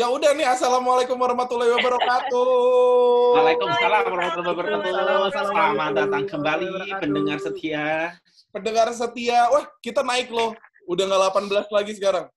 Ya 0.00 0.08
udah 0.08 0.32
nih, 0.32 0.48
assalamualaikum 0.48 1.12
warahmatullahi 1.12 1.76
wabarakatuh. 1.76 2.48
Waalaikumsalam 3.36 4.04
warahmatullahi 4.08 4.52
wabarakatuh. 4.56 5.28
Selamat 5.28 5.90
datang 5.92 6.24
kembali 6.24 6.72
pendengar 7.04 7.36
setia. 7.36 8.16
Pendengar 8.48 8.88
setia, 8.96 9.52
wah 9.52 9.68
kita 9.84 10.00
naik 10.00 10.32
loh. 10.32 10.56
Udah 10.88 11.04
nggak 11.04 11.52
18 11.52 11.68
lagi 11.68 11.92
sekarang. 12.00 12.32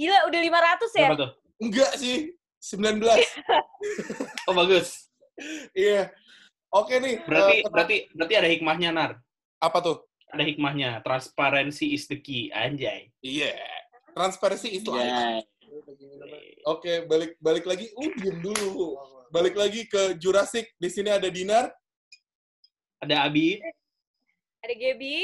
Gila, 0.00 0.32
udah 0.32 0.40
500 0.40 0.96
ya? 0.96 1.08
Tuh? 1.12 1.30
Enggak 1.60 1.92
sih, 2.00 2.32
19. 2.56 3.04
Oh 4.48 4.56
bagus. 4.56 5.12
Iya. 5.76 6.08
Oke 6.72 7.04
nih. 7.04 7.20
Berarti 7.28 7.52
eh, 7.52 7.68
berarti 7.68 7.96
berarti 8.16 8.34
ada 8.40 8.48
hikmahnya 8.48 8.90
Nar. 8.96 9.12
apa 9.60 9.78
tuh? 9.84 10.08
Ada 10.32 10.40
hikmahnya. 10.40 11.04
Transparency 11.04 11.92
is 11.92 12.08
the 12.08 12.16
key. 12.16 12.48
Anjay. 12.48 13.12
Iya. 13.20 13.60
Transparency 14.16 14.80
is 14.80 14.88
life. 14.88 15.04
Ya. 15.04 15.44
Oke, 16.66 17.04
balik 17.06 17.36
balik 17.38 17.64
lagi. 17.64 17.90
Uh, 17.94 18.10
diem 18.18 18.38
dulu. 18.40 18.96
Balik 19.28 19.54
lagi 19.54 19.84
ke 19.84 20.16
Jurassic. 20.16 20.72
Di 20.76 20.88
sini 20.88 21.08
ada 21.08 21.28
Dinar. 21.28 21.68
Ada 22.98 23.28
Abi. 23.28 23.60
Ada 24.64 24.74
Gaby. 24.74 25.16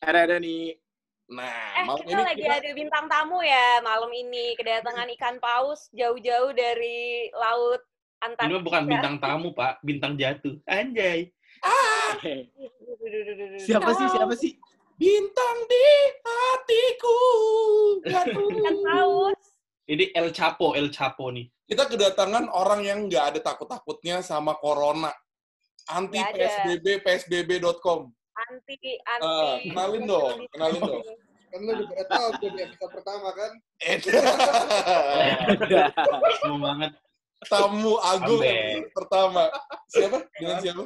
Ada 0.00 0.18
ada 0.30 0.36
nih. 0.40 0.76
Nah, 1.24 1.48
Eh, 1.80 1.84
malam 1.88 2.04
kita 2.04 2.12
ini 2.12 2.22
lagi 2.22 2.40
kita 2.44 2.54
ada 2.60 2.70
bintang 2.76 3.06
tamu 3.08 3.38
ya 3.40 3.80
malam 3.80 4.12
ini. 4.12 4.52
Kedatangan 4.56 5.08
ikan 5.16 5.36
paus 5.40 5.88
jauh-jauh 5.90 6.52
dari 6.52 7.32
laut 7.32 7.80
Ini 7.80 8.24
Antartika. 8.24 8.52
mah 8.56 8.62
bukan 8.64 8.82
bintang 8.88 9.16
tamu, 9.20 9.48
Pak. 9.52 9.74
Bintang 9.84 10.12
jatuh. 10.16 10.56
Anjay. 10.64 11.32
Siapa 13.60 13.90
sih? 13.92 14.06
Siapa 14.08 14.34
sih? 14.36 14.52
Bintang 14.94 15.56
di 15.66 15.86
hatiku. 16.22 17.18
Ikan 18.06 18.28
paus. 18.82 19.40
Ini 19.84 20.16
El 20.16 20.32
Chapo, 20.32 20.72
El 20.72 20.88
Chapo 20.88 21.28
nih. 21.28 21.50
kita 21.64 21.88
kedatangan 21.88 22.52
orang 22.52 22.84
yang 22.84 23.08
nggak 23.08 23.24
ada 23.34 23.40
takut-takutnya 23.40 24.20
sama 24.20 24.52
corona. 24.60 25.08
Anti. 25.88 26.20
PSBB, 26.20 27.00
PSBB.com. 27.00 28.12
Anti, 28.34 28.74
Eh, 28.76 28.96
anti. 29.06 29.72
kenalin 29.72 30.04
dong, 30.04 30.44
kenalin 30.52 30.80
dong. 30.80 31.04
Kan 31.48 31.60
lu 31.62 31.70
udah 31.72 31.86
pada 31.86 32.04
tahu 32.10 32.26
tuh 32.36 32.50
di 32.50 32.60
episode 32.66 32.92
pertama 32.92 33.28
kan. 33.30 33.50
Eh, 33.80 33.96
Semua 36.36 36.58
banget. 36.60 36.90
Tamu 37.44 37.94
agung 38.00 38.40
pertama. 38.90 39.42
Siapa? 39.88 40.18
Dengan 40.34 40.56
siapa? 40.60 40.82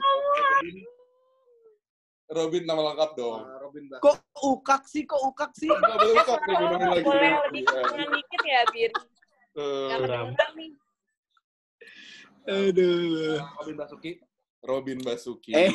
Robin 2.29 2.63
nama 2.63 2.83
lengkap 2.93 3.11
dong. 3.17 3.41
Robin 3.69 3.85
Bas. 3.87 4.01
Kok 4.01 4.17
ukak 4.41 4.83
sih? 4.89 5.03
Kok 5.05 5.21
ukak 5.29 5.53
sih? 5.53 5.69
Nggak 5.69 5.93
boleh 5.95 6.09
Eh, 6.09 6.25
nggak 6.25 6.41
boleh 6.41 6.89
lagi. 6.89 7.05
boleh 7.05 7.31
lebih 7.45 7.63
Iya. 7.63 7.73
kencang 7.85 8.11
dikit 8.11 8.43
ya, 8.43 8.61
Bir. 8.67 8.91
Eh, 8.91 9.87
Nggak 9.87 9.99
kedengeran 10.01 10.53
nih. 10.57 10.71
Aduh. 12.49 13.37
Robin 13.61 13.77
Basuki. 13.77 14.13
Robin 14.59 14.99
Basuki. 15.05 15.53
Eh, 15.55 15.71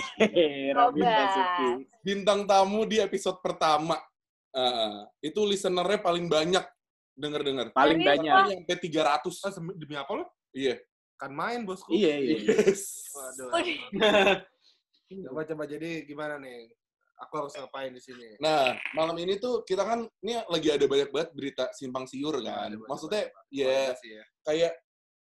Robin. 0.73 1.05
Basuki. 1.05 1.69
Bintang 2.01 2.43
tamu 2.43 2.83
di 2.83 2.97
episode 2.97 3.37
pertama. 3.39 4.01
Ah, 4.49 5.05
itu 5.19 5.37
listenernya 5.43 5.97
paling 5.97 6.25
banyak 6.25 6.65
denger-denger. 7.13 7.73
Paling 7.73 7.99
Serius, 7.99 8.09
banyak. 8.09 8.33
Sampai 8.59 8.77
300. 8.77 9.35
Ah, 9.39 9.51
sem- 9.51 9.77
demi 9.77 9.93
apa 9.93 10.11
lo? 10.13 10.25
Iya. 10.49 10.77
Kan 11.13 11.31
main 11.31 11.61
bosku. 11.61 11.93
Iya, 11.93 12.13
iya. 12.17 12.37
Yes. 12.41 13.13
Waduh. 13.13 13.47
Waduh. 13.53 13.77
Coba 15.29 15.45
coba 15.45 15.63
jadi 15.69 16.09
gimana 16.09 16.41
nih? 16.41 16.73
Aku 17.19 17.33
harus 17.39 17.53
ngapain 17.53 17.93
di 17.93 18.01
sini? 18.01 18.35
Nah, 18.41 18.73
malam 18.93 19.13
ini 19.15 19.37
tuh 19.37 19.61
kita 19.63 19.85
kan 19.85 20.03
ini 20.19 20.41
lagi 20.49 20.69
ada 20.69 20.83
banyak 20.83 21.09
banget 21.13 21.29
berita 21.31 21.65
simpang 21.71 22.03
siur 22.03 22.33
kan. 22.41 22.67
Ada 22.67 22.75
banyak 22.75 22.89
Maksudnya 22.89 23.23
ya 23.47 23.93
Banyak 23.93 23.97
sih 24.01 24.11
ya. 24.11 24.23
kayak 24.43 24.73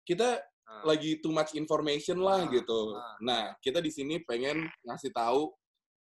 kita 0.05 0.29
Nah. 0.69 0.85
lagi 0.85 1.17
too 1.17 1.33
much 1.33 1.57
information 1.57 2.21
lah 2.21 2.45
Ah, 2.45 2.51
gitu. 2.53 2.93
ah. 2.93 3.17
Nah, 3.25 3.43
kita 3.57 3.81
di 3.81 3.89
sini 3.89 4.21
pengen 4.21 4.69
ngasih 4.85 5.09
tahu 5.09 5.49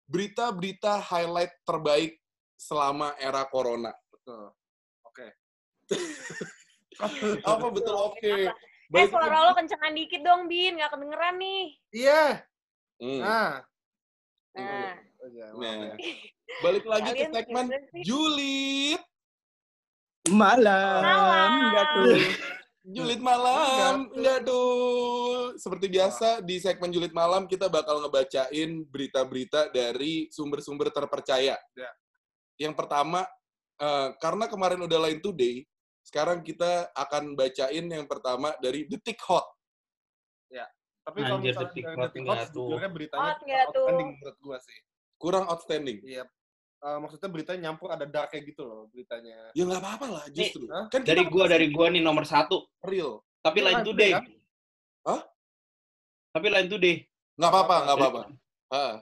berita-berita 0.07 1.03
highlight 1.03 1.51
terbaik 1.67 2.15
selama 2.55 3.11
era 3.19 3.43
corona. 3.43 3.91
Betul. 4.07 4.55
Oke. 5.03 5.27
Apa 7.43 7.67
betul 7.75 7.91
oke? 7.91 8.23
Eh, 8.23 8.47
Balik 8.87 9.11
suara 9.11 9.35
lo 9.43 9.51
kencengan 9.51 9.91
dikit 9.91 10.23
dong, 10.23 10.47
Bin. 10.47 10.79
Nggak 10.79 10.95
kedengeran 10.95 11.35
nih. 11.35 11.63
Iya. 11.91 12.23
Hmm. 13.03 13.19
Nah. 13.19 13.51
Nah, 14.53 14.63
iya, 14.63 14.95
maaf 14.95 15.12
Nah, 15.23 15.95
ya. 15.95 15.95
balik 16.59 16.83
lagi 16.83 17.09
ke 17.15 17.31
segmen? 17.31 17.71
Julid. 18.03 18.99
Malam. 20.27 20.99
Malam. 20.99 21.51
Enggak 21.63 21.87
tuh. 21.95 22.17
Julid 22.83 23.23
malam, 23.23 24.11
enggak 24.11 24.43
tuh. 24.43 25.55
Seperti 25.55 25.87
biasa 25.87 26.43
di 26.43 26.59
segmen 26.59 26.91
Julid 26.91 27.15
malam 27.15 27.47
kita 27.47 27.71
bakal 27.71 28.03
ngebacain 28.03 28.83
berita-berita 28.91 29.71
dari 29.71 30.27
sumber-sumber 30.27 30.91
terpercaya. 30.91 31.55
Ya. 31.55 31.91
Yang 32.59 32.75
pertama, 32.75 33.23
eh, 33.79 34.09
karena 34.19 34.51
kemarin 34.51 34.83
udah 34.83 34.99
lain 34.99 35.23
today, 35.23 35.63
sekarang 36.03 36.43
kita 36.43 36.91
akan 36.91 37.39
bacain 37.39 37.87
yang 37.87 38.03
pertama 38.03 38.51
dari 38.59 38.83
Detik 38.83 39.23
Hot. 39.31 39.47
Tapi 41.03 41.19
kalau 41.19 41.39
misalnya 41.43 41.67
detik 41.67 41.83
hot 41.83 41.97
detik 41.99 42.21
nggak 42.23 42.39
hot, 42.39 42.47
tuh. 42.47 42.63
sejujurnya 42.63 42.89
beritanya 42.95 43.23
Hot 43.27 43.39
nggak 43.43 43.63
tuh? 43.75 43.83
outstanding 43.83 44.09
menurut 44.15 44.37
gua 44.39 44.57
sih. 44.63 44.79
Kurang 45.23 45.47
outstanding. 45.47 46.03
Iya. 46.03 46.27
Eh, 46.83 46.97
maksudnya 46.99 47.31
beritanya 47.31 47.71
nyampur 47.71 47.87
ada 47.87 48.03
dark 48.03 48.27
kayak 48.27 48.43
gitu 48.43 48.67
loh 48.67 48.91
beritanya. 48.91 49.55
Ya 49.55 49.63
nggak 49.63 49.79
apa-apa 49.79 50.05
lah, 50.11 50.25
justru. 50.35 50.67
Hah? 50.67 50.91
Kan 50.91 51.07
Dari 51.07 51.23
gua, 51.31 51.47
dari 51.47 51.71
gua 51.71 51.87
nih 51.87 52.03
nomor 52.03 52.27
satu. 52.27 52.67
real. 52.83 53.23
Tapi 53.39 53.63
Iya, 53.63 53.65
lain 53.71 53.77
kan, 53.79 53.85
today. 53.87 54.11
kan? 54.11 54.23
Hah? 55.07 55.21
Tapi 56.35 56.47
lain 56.51 56.67
today. 56.67 56.95
Nggak 57.39 57.49
apa-apa, 57.55 57.75
nggak 57.87 57.95
apa-apa. 57.95 58.21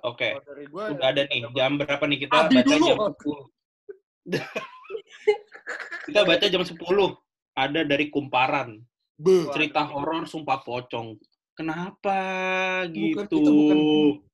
Oke. 0.05 0.29
Dari 0.45 0.65
gua 0.69 0.83
Udah 0.93 1.07
ada 1.09 1.21
nih. 1.25 1.41
Jam 1.57 1.71
berapa 1.81 2.03
nih 2.05 2.19
kita 2.21 2.35
Abi 2.37 2.53
baca 2.53 2.69
dulu. 2.69 2.85
jam 2.85 2.97
10. 3.01 4.29
kita 6.05 6.19
baca 6.21 6.45
jam 6.45 6.61
10. 6.61 6.77
Ada 7.57 7.81
dari 7.81 8.05
kumparan. 8.13 8.77
Wah. 9.17 9.49
Cerita 9.53 9.81
horor 9.85 10.29
sumpah 10.29 10.61
pocong. 10.61 11.17
Kenapa 11.51 12.19
Bukan, 12.87 12.95
gitu? 12.95 13.37
itu 13.37 13.51
bukan 13.51 13.77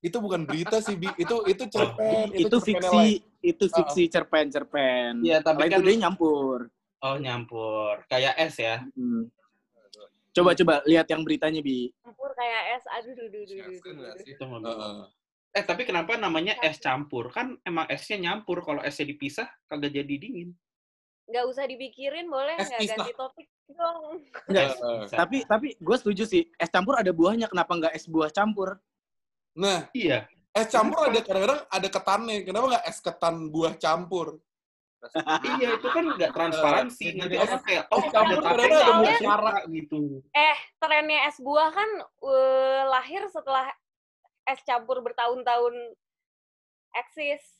itu 0.00 0.16
bukan 0.18 0.40
berita 0.46 0.76
sih, 0.78 0.94
Bi. 0.94 1.10
Itu 1.18 1.42
itu 1.44 1.64
cerpen, 1.74 2.30
Itu 2.32 2.56
cerpen 2.56 2.64
fiksi. 2.64 2.96
lain. 2.96 3.20
Itu 3.38 3.64
fiksi 3.66 4.02
cerpen-cerpen. 4.08 5.22
Iya, 5.22 5.42
tapi 5.42 5.66
Lain 5.66 5.70
kan 5.70 5.80
today 5.82 5.96
nyampur. 5.98 6.58
oh 6.98 7.16
nyampur. 7.18 8.02
Kayak 8.06 8.34
es 8.38 8.54
ya. 8.56 8.82
Hmm. 8.94 9.30
Coba 10.30 10.54
coba 10.54 10.74
lihat 10.86 11.06
yang 11.06 11.26
beritanya 11.26 11.58
bi. 11.58 11.90
campur 12.00 12.30
kayak 12.34 12.62
es. 12.78 12.84
Aduh, 12.86 13.12
duh, 13.14 13.26
duh, 13.30 13.42
duh? 13.42 13.66
Itu. 14.22 14.44
Eh, 15.50 15.64
tapi 15.64 15.82
kenapa 15.82 16.14
namanya 16.14 16.54
es 16.62 16.78
campur? 16.78 17.34
Kan 17.34 17.58
emang 17.62 17.90
esnya 17.90 18.18
nyampur. 18.18 18.62
Kalau 18.62 18.78
esnya 18.82 19.06
dipisah, 19.06 19.48
kagak 19.66 19.90
jadi 19.90 20.14
dingin. 20.14 20.54
Nggak 21.28 21.44
usah 21.44 21.64
dipikirin, 21.68 22.26
boleh 22.32 22.56
nggak 22.56 22.80
ganti 22.88 23.12
topik 23.12 23.48
dong? 23.68 24.24
Enggak. 24.48 24.68
Tapi 25.12 25.36
tapi 25.44 25.66
gue 25.76 25.96
setuju 26.00 26.24
sih. 26.24 26.48
Es 26.56 26.72
campur 26.72 26.96
ada 26.96 27.12
buahnya. 27.12 27.52
Kenapa 27.52 27.76
nggak 27.76 27.92
es 27.92 28.08
buah 28.08 28.32
campur? 28.32 28.80
Nah, 29.52 29.92
Iya. 29.92 30.24
es 30.56 30.72
campur 30.72 31.04
ada 31.04 31.20
kadang-kadang 31.20 31.60
ada 31.68 31.88
ketannya. 31.92 32.36
Kenapa 32.48 32.64
nggak 32.76 32.84
es 32.88 32.98
ketan 33.04 33.36
buah 33.52 33.74
campur? 33.76 34.40
iya, 35.62 35.78
itu 35.78 35.88
kan 35.94 36.04
nggak 36.16 36.32
transparansi. 36.34 37.06
Nanti 37.14 37.36
orang 37.38 37.62
kayak, 37.62 37.84
oh, 37.92 38.02
es 38.02 38.10
campur 38.10 38.38
kadang-kadang 38.42 38.82
ada 38.82 38.92
buah 38.98 39.14
suara 39.20 39.54
gitu. 39.70 39.98
Eh, 40.34 40.58
trennya 40.80 41.18
es 41.28 41.36
buah 41.38 41.70
kan 41.70 41.90
eh, 42.24 42.82
lahir 42.88 43.22
setelah 43.30 43.68
es 44.48 44.60
campur 44.64 45.04
bertahun-tahun 45.04 45.74
eksis. 46.96 47.57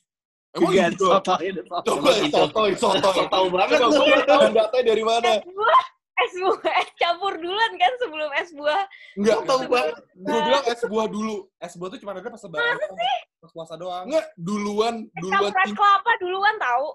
Emang 0.49 0.71
Enggak, 0.73 0.89
gitu? 0.97 1.05
sotoy, 1.07 1.47
sotoy. 1.53 1.83
Coba 1.85 2.09
sotoy, 2.25 2.71
sotoy. 2.73 3.13
So 3.13 3.23
tau 3.29 3.47
banget 3.47 3.77
Coba 3.77 3.93
lu. 3.93 4.21
tahu 4.25 4.43
datanya 4.49 4.83
dari 4.83 5.03
mana? 5.05 5.29
Es 5.29 5.45
buah, 5.45 5.83
es 6.19 6.33
buah, 6.35 6.73
es 6.75 6.89
campur 6.97 7.33
duluan 7.37 7.71
kan 7.77 7.91
sebelum 7.97 8.29
es 8.33 8.49
buah. 8.51 8.81
Enggak, 9.13 9.37
tau 9.45 9.59
banget. 9.63 9.95
gue 10.11 10.39
bilang 10.41 10.63
es 10.65 10.81
buah 10.83 11.05
dulu. 11.05 11.37
Es 11.57 11.73
buah 11.77 11.89
tuh 11.93 11.99
cuma 12.01 12.11
ada 12.11 12.25
pas 12.25 12.41
lebaran. 12.41 12.75
doang. 12.75 12.97
Pas 13.39 13.51
puasa 13.53 13.73
doang. 13.77 14.03
Enggak, 14.09 14.25
duluan, 14.35 14.95
duluan. 15.15 15.51
es 15.53 15.71
kelapa 15.71 16.11
duluan 16.17 16.55
tahu. 16.57 16.87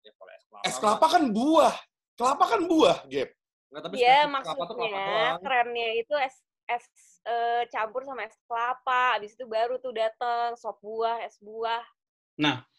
Ya, 0.00 0.10
kalau 0.14 0.32
es 0.32 0.44
kelapa. 0.46 0.64
Es 0.64 0.76
kelapa 0.78 1.06
kan 1.10 1.22
buah. 1.28 1.74
Kelapa 2.16 2.44
kan 2.46 2.60
buah, 2.64 2.96
Gap. 3.10 3.28
Nggak, 3.66 3.82
tapi 3.82 3.94
Iya, 3.98 4.14
spesifik 4.22 4.40
kelapa 4.46 4.62
tuh 4.62 4.74
kelapa 4.78 4.86
maksudnya 4.86 5.10
doang. 5.10 5.38
trennya 5.42 5.88
itu 5.98 6.14
es 6.16 6.36
es 6.66 6.84
eh, 7.22 7.62
campur 7.66 8.02
sama 8.02 8.22
es 8.22 8.38
kelapa. 8.46 9.02
Abis 9.18 9.34
itu 9.34 9.44
baru 9.44 9.74
tuh 9.76 9.90
dateng 9.90 10.54
sop 10.54 10.78
buah, 10.78 11.18
es 11.26 11.34
buah. 11.42 11.82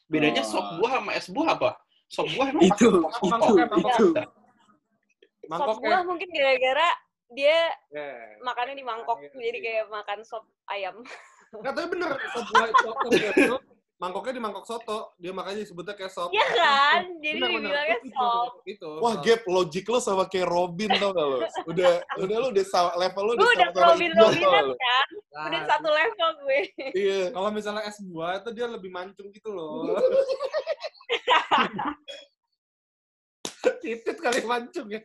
Bedanya 0.07 0.44
Oh. 0.44 0.50
sop 0.50 0.65
buah 0.80 0.92
sama 1.00 1.12
es 1.13 1.27
buah 1.27 1.50
apa? 1.54 1.69
Sop 2.07 2.27
buah 2.31 2.48
emang 2.50 2.63
Itu, 2.63 2.88
pakai 3.04 3.19
itu, 3.19 3.27
mangkok. 3.27 3.56
itu. 3.77 4.07
Sop 4.15 5.48
Mangkoknya. 5.48 5.80
buah 5.83 6.01
mungkin 6.04 6.27
gara-gara 6.31 6.89
dia 7.30 7.59
Ya. 7.92 8.07
makannya 8.39 8.75
di 8.75 8.83
mangkok, 8.83 9.19
Iya, 9.19 9.31
jadi 9.33 9.59
kayak 9.59 9.83
makan 9.88 10.19
sop 10.24 10.44
ayam. 10.65 10.95
Nggak, 11.54 11.74
tapi 11.74 11.88
bener. 11.92 12.09
Sop 12.31 12.45
buah, 12.48 12.68
sop, 12.74 12.95
sop 12.98 13.12
buah 13.12 13.33
itu 13.33 13.56
mangkoknya 13.98 14.33
di 14.36 14.42
mangkok 14.44 14.63
soto. 14.63 15.00
Dia 15.18 15.31
makanya 15.33 15.59
disebutnya 15.63 15.94
kayak 15.95 16.12
sop. 16.13 16.30
Iya 16.31 16.45
kan? 16.53 17.01
Jadi 17.19 17.38
benar. 17.39 17.51
dibilangnya 17.51 17.98
sop. 18.12 18.51
Itu. 18.63 18.89
Wah, 19.00 19.15
Gap, 19.19 19.42
logik 19.44 19.86
lo 19.88 20.00
sama 20.00 20.24
kayak 20.27 20.48
Robin 20.48 20.92
tau 20.95 21.12
gak 21.12 21.25
lo? 21.25 21.38
Udah, 21.68 21.92
udah 22.15 22.36
lo 22.39 22.48
udah 22.51 22.63
level 22.95 23.24
lo 23.24 23.31
Gue 23.33 23.44
udah 23.44 23.48
udah 23.50 23.68
sama-sama 23.68 23.88
Robin 23.92 24.12
Robinan 24.13 24.65
kan? 24.71 25.07
Nah, 25.38 25.54
Udah 25.54 25.69
satu 25.69 25.89
level 25.94 26.30
gue. 26.42 26.60
Iya. 26.98 27.30
Kalau 27.30 27.50
misalnya 27.54 27.86
es 27.86 28.01
buah 28.01 28.42
itu 28.42 28.50
dia 28.57 28.66
lebih 28.66 28.89
mancung 28.89 29.30
gitu 29.30 29.54
loh. 29.54 29.94
Titit 33.86 34.18
kali 34.18 34.42
mancung 34.50 34.89
ya. 34.89 34.98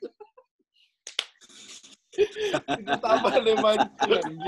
Itu 2.80 2.96
apa 3.04 3.28
deh 3.44 3.56
mancing 3.60 4.08
anjing. 4.08 4.40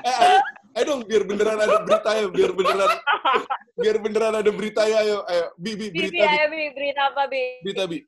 Eh, 0.00 0.14
ayo, 0.24 0.38
ayo 0.72 0.84
dong 0.88 1.04
biar 1.04 1.28
beneran 1.28 1.60
ada 1.60 1.84
berita 1.84 2.10
ya, 2.16 2.24
biar 2.32 2.52
beneran 2.56 2.90
biar 3.76 3.96
beneran 4.00 4.34
ada 4.40 4.48
berita 4.48 4.82
ya, 4.88 5.04
ayo, 5.04 5.20
ayo. 5.28 5.44
Bi, 5.60 5.76
bi, 5.76 5.92
Bi, 5.92 6.08
berita, 6.08 6.16
Bi, 6.16 6.20
bi. 6.24 6.32
ayo 6.32 6.46
Bi, 6.48 6.62
berita 6.72 7.00
apa 7.12 7.22
Bi? 7.28 7.44
Berita, 7.60 7.84
bi. 7.84 8.00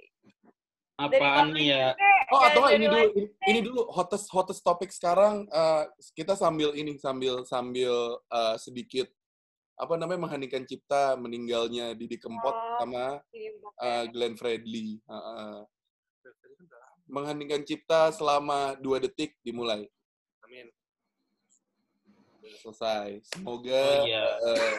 Apaan 1.02 1.46
nih 1.52 1.66
ya? 1.68 1.86
Oh, 2.32 2.40
atau 2.40 2.64
ini 2.72 2.86
dulu, 2.88 3.06
ini, 3.12 3.28
ini 3.44 3.60
dulu 3.60 3.80
hottest 3.92 4.30
hottest 4.32 4.62
topik 4.62 4.88
sekarang 4.88 5.44
eh, 5.46 5.84
kita 6.14 6.32
sambil 6.32 6.72
ini 6.72 6.96
sambil 6.96 7.44
sambil 7.44 7.92
eh, 8.30 8.56
sedikit 8.56 9.10
apa 9.76 9.98
namanya 9.98 10.24
mengheningkan 10.28 10.62
cipta 10.64 11.18
meninggalnya 11.18 11.92
Didi 11.92 12.16
Kempot 12.16 12.54
Oh. 12.54 12.76
sama 12.80 13.20
eh, 13.82 14.04
Glenn 14.08 14.38
Fredly. 14.38 14.96
Heeh. 15.02 15.58
mengheningkan 17.02 17.60
cipta 17.66 18.08
selama 18.14 18.78
dua 18.80 18.96
detik 18.96 19.36
dimulai. 19.44 19.84
Amin. 20.46 20.70
Selesai. 22.62 23.20
Semoga 23.26 23.76
Oh 23.76 24.06
iya. 24.06 24.24
eh, 24.40 24.74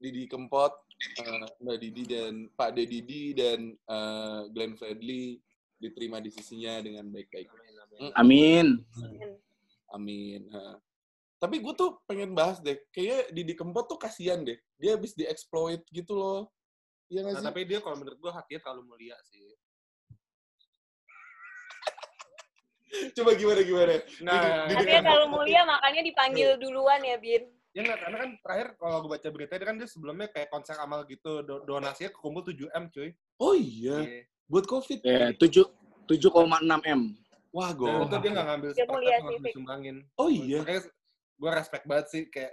Didi 0.00 0.24
Kempot, 0.26 0.72
eh, 1.02 1.44
Mbak 1.60 1.76
Didi 1.78 2.02
dan 2.06 2.34
Pak 2.52 2.70
Didi 2.74 3.22
dan 3.34 3.60
eh, 3.74 4.40
Glenn 4.50 4.74
Fredly 4.74 5.38
diterima 5.76 6.22
di 6.22 6.30
sisinya 6.30 6.78
dengan 6.78 7.10
baik-baik. 7.10 7.48
Amin, 7.50 7.74
amin. 8.14 8.66
Amin. 9.02 9.30
Amin. 9.92 10.40
Ha. 10.54 10.78
Tapi 11.36 11.58
gue 11.58 11.74
tuh 11.74 11.98
pengen 12.06 12.38
bahas 12.38 12.62
deh, 12.62 12.78
kayaknya 12.94 13.34
Didi 13.34 13.54
Kempot 13.58 13.90
tuh 13.90 13.98
kasihan 13.98 14.38
deh. 14.40 14.54
Dia 14.78 14.94
habis 14.94 15.10
dieksploit 15.12 15.82
gitu 15.90 16.14
loh. 16.14 16.46
Iya 17.10 17.26
nggak 17.26 17.34
Nah, 17.34 17.42
sih? 17.42 17.48
tapi 17.50 17.60
dia 17.68 17.82
kalau 17.82 17.98
menurut 17.98 18.16
gua 18.22 18.32
hatinya 18.40 18.62
terlalu 18.62 18.82
mulia 18.88 19.18
sih. 19.26 19.42
Coba 23.18 23.34
gimana 23.36 23.60
gimana? 23.60 23.94
Nah, 24.22 24.32
Didi- 24.40 24.54
Tapi 24.72 24.80
Didi 24.86 24.92
ya 24.94 25.02
kalau 25.02 25.26
mulia 25.28 25.62
makanya 25.66 26.02
dipanggil 26.06 26.50
duluan 26.56 27.00
ya, 27.04 27.16
Bin. 27.20 27.42
Ya 27.72 27.80
enggak, 27.82 27.98
karena 27.98 28.16
kan 28.18 28.30
terakhir 28.38 28.68
kalau 28.76 28.96
gue 29.00 29.10
baca 29.10 29.28
berita 29.28 29.52
dia 29.54 29.66
kan 29.66 29.76
dia 29.76 29.88
sebelumnya 29.88 30.28
kayak 30.28 30.48
konser 30.48 30.76
amal 30.76 31.04
gitu, 31.04 31.40
do- 31.40 31.64
donasinya 31.64 32.10
kekumpul 32.10 32.42
7M 32.42 32.88
cuy. 32.88 33.10
Oh 33.36 33.52
iya, 33.52 33.96
Iya. 33.98 34.20
buat 34.44 34.64
COVID. 34.64 34.98
Ya, 35.00 35.32
7 35.32 35.64
7,6 36.04 36.80
M. 36.84 37.00
Wah, 37.50 37.70
gue. 37.70 37.88
itu 37.88 38.16
dia 38.18 38.30
nggak 38.32 38.46
ngambil 38.46 38.70
Dia 38.70 38.76
seperti 38.78 38.92
mulia 38.94 39.16
sih, 39.18 39.36
disumbangin. 39.42 39.96
Oh 40.14 40.28
iya. 40.28 40.58
Makanya 40.60 40.82
gue 41.34 41.50
respect 41.52 41.84
banget 41.84 42.06
sih 42.08 42.22
kayak 42.26 42.52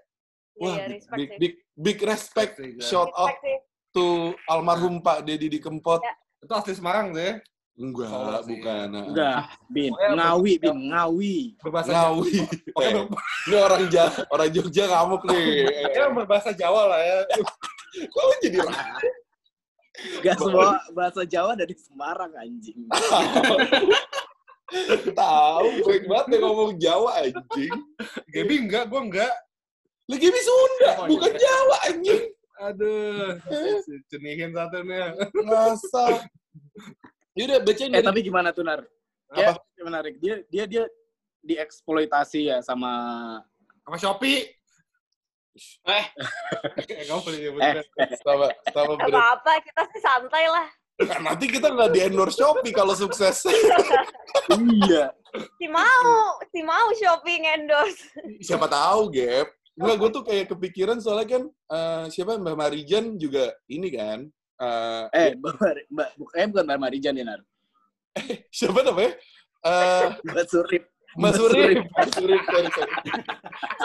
Iya, 0.51 0.63
Wah, 0.65 0.75
ya, 0.75 0.85
respect 0.89 1.15
big, 1.15 1.29
sih. 1.29 1.37
big, 1.39 1.53
big 1.73 1.97
respect. 2.03 2.51
sih, 2.55 2.69
gua. 2.73 2.83
Shout 2.83 3.11
out 3.13 3.31
Respect 3.31 3.63
to 3.89 4.05
almarhum 4.45 4.99
Pak 4.99 5.23
Dedi 5.23 5.47
di 5.47 5.55
Kempot. 5.57 5.99
Ya. 5.99 6.11
Itu 6.37 6.51
asli 6.51 6.73
Semarang 6.73 7.11
sih. 7.11 7.31
Enggak, 7.79 8.11
Solo 8.11 8.39
sih. 8.43 8.47
bukan. 8.51 8.85
nah. 8.91 9.03
Udah, 9.07 9.37
Bin. 9.67 9.91
Pokoknya 9.95 10.11
Ngawi, 10.19 10.53
Bin. 10.59 10.77
Ngawi. 10.91 11.37
Berbahasa 11.57 11.91
Ngawi. 11.95 12.35
Eh, 12.75 12.91
Ini 13.47 13.55
orang 13.55 13.81
Ja- 13.87 14.15
orang 14.27 14.49
Jogja 14.51 14.83
ngamuk 14.85 15.21
nih. 15.25 15.63
pokoknya 15.87 16.05
berbahasa 16.13 16.51
Jawa 16.51 16.81
lah 16.87 16.99
ya. 16.99 17.17
Kok 18.13 18.21
lu 18.21 18.35
jadi 18.43 18.57
ra- 18.61 18.99
Gak 20.21 20.37
semua 20.37 20.79
bahasa 20.91 21.23
Jawa 21.23 21.55
dari 21.55 21.75
Semarang, 21.75 22.31
anjing. 22.35 22.87
Tahu, 25.17 25.67
baik 25.81 26.03
banget 26.05 26.25
dia 26.29 26.39
ngomong 26.39 26.71
Jawa 26.77 27.11
anjing. 27.19 27.73
Gaby 28.29 28.55
enggak, 28.59 28.85
gue 28.85 29.01
enggak. 29.01 29.33
Lagi 30.05 30.27
di 30.27 30.41
Sunda, 30.41 30.89
Oh, 30.89 31.05
iya. 31.05 31.09
bukan 31.09 31.33
Jawa 31.33 31.77
anjing. 31.85 32.23
Aduh, 32.59 33.39
cenihin 34.07 34.51
satu 34.51 34.83
nih. 34.83 35.15
Masa. 35.41 36.27
Yaudah, 37.39 37.59
bacain 37.63 37.87
Eh, 37.87 38.03
dari 38.03 38.07
tapi 38.11 38.19
gimana 38.19 38.51
tuh, 38.51 38.67
Nar? 38.67 38.83
Apa? 39.31 39.55
Ya, 39.63 39.83
menarik. 39.87 40.19
Dia 40.19 40.43
dia 40.51 40.67
dia 40.67 40.83
dieksploitasi 41.39 42.51
ya 42.51 42.57
sama 42.59 42.91
Sama 43.87 43.95
Shopee. 43.95 44.51
Eh. 45.87 46.05
Eh, 46.99 47.05
sama 48.23 48.51
sama 48.75 48.93
apa-apa, 48.99 49.59
kita 49.63 49.81
sih 49.95 50.01
santai 50.03 50.45
lah. 50.51 50.67
Nah, 50.99 51.31
nanti 51.31 51.47
kita 51.47 51.71
nggak 51.71 51.95
di 51.95 51.99
endorse 52.03 52.35
Shopee 52.43 52.75
kalau 52.75 52.91
sukses. 52.91 53.47
Iya. 54.49 55.13
Si 55.61 55.69
mau, 55.69 56.41
si 56.49 56.59
mau 56.65 56.89
shopping 56.97 57.45
endorse. 57.45 58.01
Siapa 58.41 58.65
tahu, 58.65 59.13
Gap. 59.13 59.47
Enggak, 59.77 59.95
gue 60.01 60.09
tuh 60.09 60.23
kayak 60.25 60.45
kepikiran 60.51 60.97
soalnya 60.99 61.37
kan 61.39 61.43
eh, 61.47 62.05
siapa 62.09 62.35
Mbak 62.41 62.57
Marijan 62.57 63.05
juga 63.15 63.53
ini 63.69 63.93
kan. 63.93 64.25
Eh, 64.59 65.03
Eh, 65.15 65.29
Mbak, 65.35 65.53
Mari- 65.55 65.87
Mbak, 65.89 66.09
eh, 66.35 66.45
bukan 66.47 66.63
Mbak 66.67 66.79
Marijan 66.79 67.15
ya, 67.15 67.25
Nar. 67.25 67.41
siapa 68.51 68.79
namanya? 68.83 69.15
Eh, 69.63 70.07
Mbak 70.23 70.45
Surip. 70.47 70.83
Mas 71.17 71.33
Surip. 71.35 71.81
Mas 71.97 72.09
Surip, 72.13 72.41
sorry, 72.45 72.69
sorry. 72.69 72.93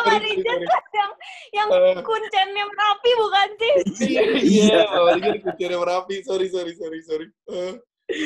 Marijan 0.05 0.61
kan 0.61 0.83
yang 0.93 1.13
yang 1.55 1.69
Eh, 1.73 1.99
kuncennya 2.05 2.65
merapi 2.69 3.11
bukan 3.17 3.49
sih? 3.57 3.75
Iya, 4.05 4.23
iya, 4.45 4.81
Mbak 4.87 5.03
Marijan 5.09 5.37
kucirnya 5.41 5.79
merapi. 5.81 6.17
Sorry, 6.21 6.47
sorry, 6.53 6.73
sorry, 6.77 7.01
sorry. 7.03 7.27
Eh, 7.49 7.73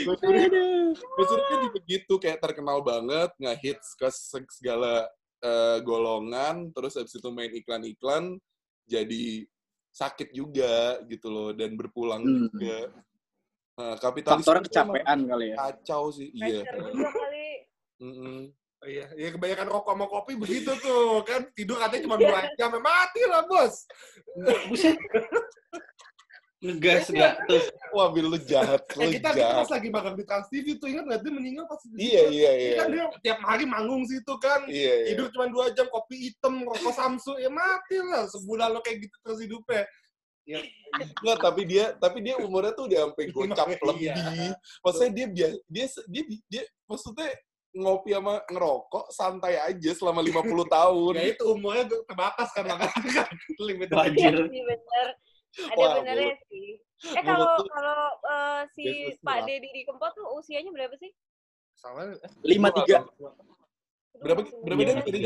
Mas 0.03 0.19
Surip, 0.19 0.51
Mas 0.91 1.27
Surip 1.31 1.45
kan 1.47 1.59
tipe 1.63 1.79
gitu, 1.87 2.15
kayak 2.19 2.43
terkenal 2.43 2.83
banget, 2.83 3.31
nge-hits 3.39 3.95
ke 3.95 4.09
se- 4.11 4.51
segala 4.51 5.07
eh, 5.39 5.79
golongan, 5.87 6.75
terus 6.75 6.99
habis 6.99 7.15
itu 7.15 7.31
main 7.31 7.55
iklan-iklan, 7.55 8.35
jadi 8.91 9.47
sakit 9.99 10.31
juga 10.31 11.03
gitu 11.11 11.27
loh, 11.27 11.51
dan 11.51 11.75
berpulang 11.75 12.23
Hmm. 12.23 12.47
juga. 12.47 12.79
Nah, 13.79 13.95
kapitalis 13.99 14.47
Faktornya 14.47 14.65
kecapean 14.71 15.19
kali 15.27 15.47
ya. 15.51 15.57
Kacau 15.59 16.15
sih, 16.15 16.31
iya. 16.35 16.63
Juga 16.63 17.11
kali. 17.11 17.47
Mm-mm. 17.99 18.41
Oh, 18.79 18.87
iya, 18.87 19.11
ya 19.19 19.35
kebanyakan 19.35 19.75
rokok 19.75 19.91
sama 19.91 20.07
kopi 20.07 20.39
begitu 20.39 20.71
tuh 20.79 21.27
kan 21.27 21.51
tidur 21.51 21.83
katanya 21.83 22.03
cuma 22.07 22.15
dua 22.15 22.47
jam, 22.59 22.71
mati 22.79 23.23
lah 23.27 23.43
bos. 23.43 23.91
Buset. 24.71 24.95
Ngegas 26.59 27.07
gak 27.09 27.47
tuh. 27.47 27.63
Wah, 27.95 28.11
Bil, 28.11 28.27
lu 28.27 28.39
jahat, 28.43 28.83
Eh 28.99 29.07
lu 29.07 29.15
kita, 29.15 29.31
kita 29.31 29.39
jahat. 29.39 29.57
pas 29.63 29.71
lagi 29.71 29.89
magang 29.89 30.13
di 30.13 30.25
Trans 30.27 30.51
TV 30.51 30.75
tuh 30.75 30.91
ingat 30.91 31.07
nggak 31.07 31.21
dia 31.23 31.31
meninggal 31.31 31.65
pas 31.65 31.79
di 31.81 31.95
Iya, 31.97 32.23
iya, 32.29 32.51
iya. 32.53 32.75
kan 32.77 32.87
dia 32.91 33.05
tiap 33.23 33.39
hari 33.41 33.65
manggung 33.65 34.03
situ 34.05 34.35
kan. 34.37 34.67
Iya, 34.67 34.95
iya. 35.01 35.15
Tidur 35.15 35.31
cuma 35.31 35.47
dua 35.47 35.71
jam, 35.71 35.87
kopi 35.87 36.19
hitam, 36.19 36.67
rokok 36.67 36.91
Samsu, 36.91 37.39
ya 37.39 37.47
mati 37.47 37.97
lah. 37.97 38.27
Sebulan 38.27 38.75
lo 38.75 38.83
kayak 38.83 39.07
gitu 39.07 39.17
terus 39.23 39.39
hidupnya. 39.39 39.87
Nggak, 41.21 41.39
tapi 41.39 41.63
dia 41.63 41.85
tapi 41.95 42.19
dia 42.21 42.35
umurnya 42.37 42.73
tuh 42.73 42.89
udah 42.89 42.99
sampai 43.07 43.25
gocap 43.31 43.67
Iya. 43.69 43.79
lebih. 43.85 44.09
Maksudnya 44.83 45.11
dia 45.15 45.27
biasa 45.65 45.99
dia 46.09 46.23
dia 46.25 46.39
dia 46.49 46.63
maksudnya 46.85 47.29
ngopi 47.71 48.11
sama 48.11 48.35
ngerokok 48.49 49.05
santai 49.13 49.55
aja 49.61 49.91
selama 49.93 50.21
50 50.21 50.43
tahun. 50.77 51.13
Ya 51.15 51.25
itu 51.31 51.45
umurnya 51.47 51.85
tuh 51.87 52.01
terbatas 52.03 52.49
kan 52.51 52.65
makanya 52.67 53.11
kan 53.15 53.29
limit 53.61 53.89
Wajib. 53.89 54.17
Iya 54.17 54.29
Anjir. 54.29 54.35
sih 54.51 54.63
bener. 54.67 55.09
Ada 55.59 55.75
Wah, 55.75 55.93
benernya 55.99 56.35
sih. 56.47 56.79
Eh 57.03 57.23
mulut 57.23 57.27
kalau 57.27 57.51
kalau 57.67 58.01
eh, 58.27 58.61
si 58.75 58.83
Yesus 58.87 59.19
Pak. 59.23 59.47
Deddy 59.47 59.69
di 59.75 59.83
Kempot 59.83 60.15
tuh 60.15 60.27
usianya 60.39 60.71
berapa 60.71 60.95
sih? 60.99 61.11
Sama 61.79 62.11
eh, 62.15 62.31
Lima 62.47 62.71
tiga, 62.75 63.07
Berapa- 64.19 64.51
berapa 64.67 64.77
dia 64.83 64.95
tadi, 64.99 65.19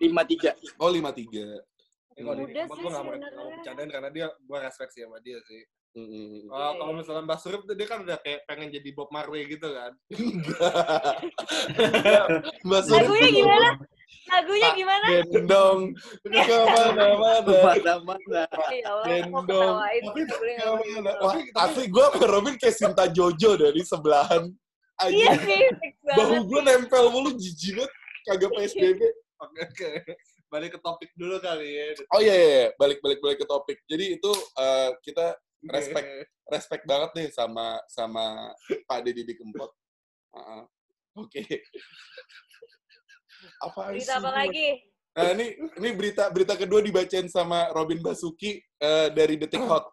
lima 0.00 0.22
tiga. 0.24 0.50
Oh, 0.80 0.88
53. 0.88 0.96
eh, 2.16 2.22
kalau 2.24 2.34
di 2.48 2.52
Kempot 2.56 2.76
gua 2.80 2.90
nggak 2.96 3.04
mau 3.04 3.48
bercandain 3.52 3.90
karena 3.92 4.08
dia 4.08 4.26
gua 4.48 4.58
respect 4.64 4.92
sih 4.96 5.04
sama 5.04 5.20
dia 5.20 5.36
sih. 5.44 5.60
Mm-mm. 5.96 6.52
Kalau 6.52 6.72
kalau 6.76 6.92
misalnya 6.92 7.24
Mbak 7.24 7.38
Surip 7.40 7.64
tuh 7.64 7.72
dia 7.72 7.88
kan 7.88 8.04
udah 8.04 8.20
kayak 8.20 8.44
pengen 8.44 8.68
jadi 8.68 8.88
Bob 8.92 9.08
Marley 9.08 9.48
gitu 9.48 9.68
kan. 9.72 9.96
Mbak 12.68 12.80
Surip 12.84 13.08
Lagunya 13.08 13.30
gimana? 13.32 13.68
Lagunya 14.26 14.70
gimana? 14.74 15.06
Gendong 15.30 15.80
ke 16.22 16.56
mana-mana. 16.66 17.42
Ke 17.42 17.58
mana-mana. 17.62 18.42
Ya 18.70 18.90
Allah, 18.90 19.26
mau 19.30 19.42
Gendong. 19.42 19.76
Ke 20.14 20.66
mana. 20.66 21.10
Asli 21.54 21.84
gue 21.90 22.06
sama 22.14 22.26
Robin 22.26 22.54
kayak 22.58 22.74
Sinta 22.74 23.06
Jojo 23.10 23.54
dari 23.58 23.82
sebelahan. 23.82 24.50
Iya 25.06 25.36
Aja. 25.36 25.44
sih, 25.44 25.60
fix 25.76 25.94
Bahu 26.08 26.48
gue 26.48 26.60
nempel 26.64 27.04
mulu 27.12 27.36
jijik 27.36 27.76
banget. 27.82 27.92
Kagak 28.26 28.50
PSBB. 28.56 29.00
Oke 29.42 29.60
oke. 29.68 29.90
Balik 30.46 30.70
ke 30.74 30.80
topik 30.80 31.10
dulu 31.18 31.36
kali 31.42 31.68
ya. 31.68 31.86
Oh 32.14 32.20
iya, 32.22 32.34
iya, 32.34 32.48
iya. 32.48 32.66
balik 32.78 33.02
balik 33.04 33.18
balik 33.20 33.38
ke 33.42 33.46
topik. 33.46 33.78
Jadi 33.90 34.16
itu 34.16 34.30
eh, 34.56 34.90
kita 35.02 35.36
Respect. 35.66 36.08
respect 36.46 36.84
banget 36.86 37.10
nih 37.18 37.28
sama 37.34 37.80
sama 37.90 38.54
Pak 38.86 38.98
Deddy 39.02 39.26
di 39.26 39.34
Kempot. 39.34 39.72
Heeh. 40.36 40.62
Oke. 41.16 41.42
Apa 43.62 43.92
Berita 43.92 44.20
apa 44.20 44.30
lagi? 44.32 44.68
Nah, 45.16 45.32
ini 45.32 45.46
ini 45.80 45.88
berita 45.96 46.28
berita 46.28 46.52
kedua 46.60 46.84
dibacain 46.84 47.24
sama 47.24 47.72
Robin 47.72 48.04
Basuki 48.04 48.60
eh, 48.60 49.08
dari 49.16 49.40
Detik 49.40 49.64
Hot. 49.64 49.88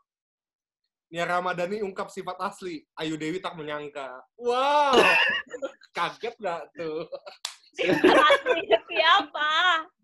Nia 1.07 1.23
Ramadhani 1.23 1.79
ungkap 1.79 2.11
sifat 2.11 2.35
asli. 2.43 2.83
Ayu 2.99 3.15
Dewi 3.15 3.39
tak 3.39 3.55
menyangka. 3.55 4.19
Wow. 4.35 4.99
Kaget 5.95 6.35
nggak 6.41 6.61
tuh? 6.75 7.07
Aslinya 8.03 8.79
siapa? 8.89 9.51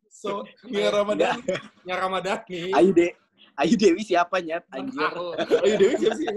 So, 0.07 0.47
Nia 0.69 0.87
Ramadhani. 0.87 1.43
Nia 1.83 1.95
Ramadhani. 1.99 2.71
Ayu 2.71 2.95
De 2.95 3.11
Ayu 3.59 3.75
Dewi 3.75 4.07
siapa 4.07 4.39
nyet? 4.39 4.63
Anjir. 4.71 5.11
Ayu 5.67 5.75
Dewi 5.75 5.95
siapa 5.99 6.15
sih? 6.15 6.27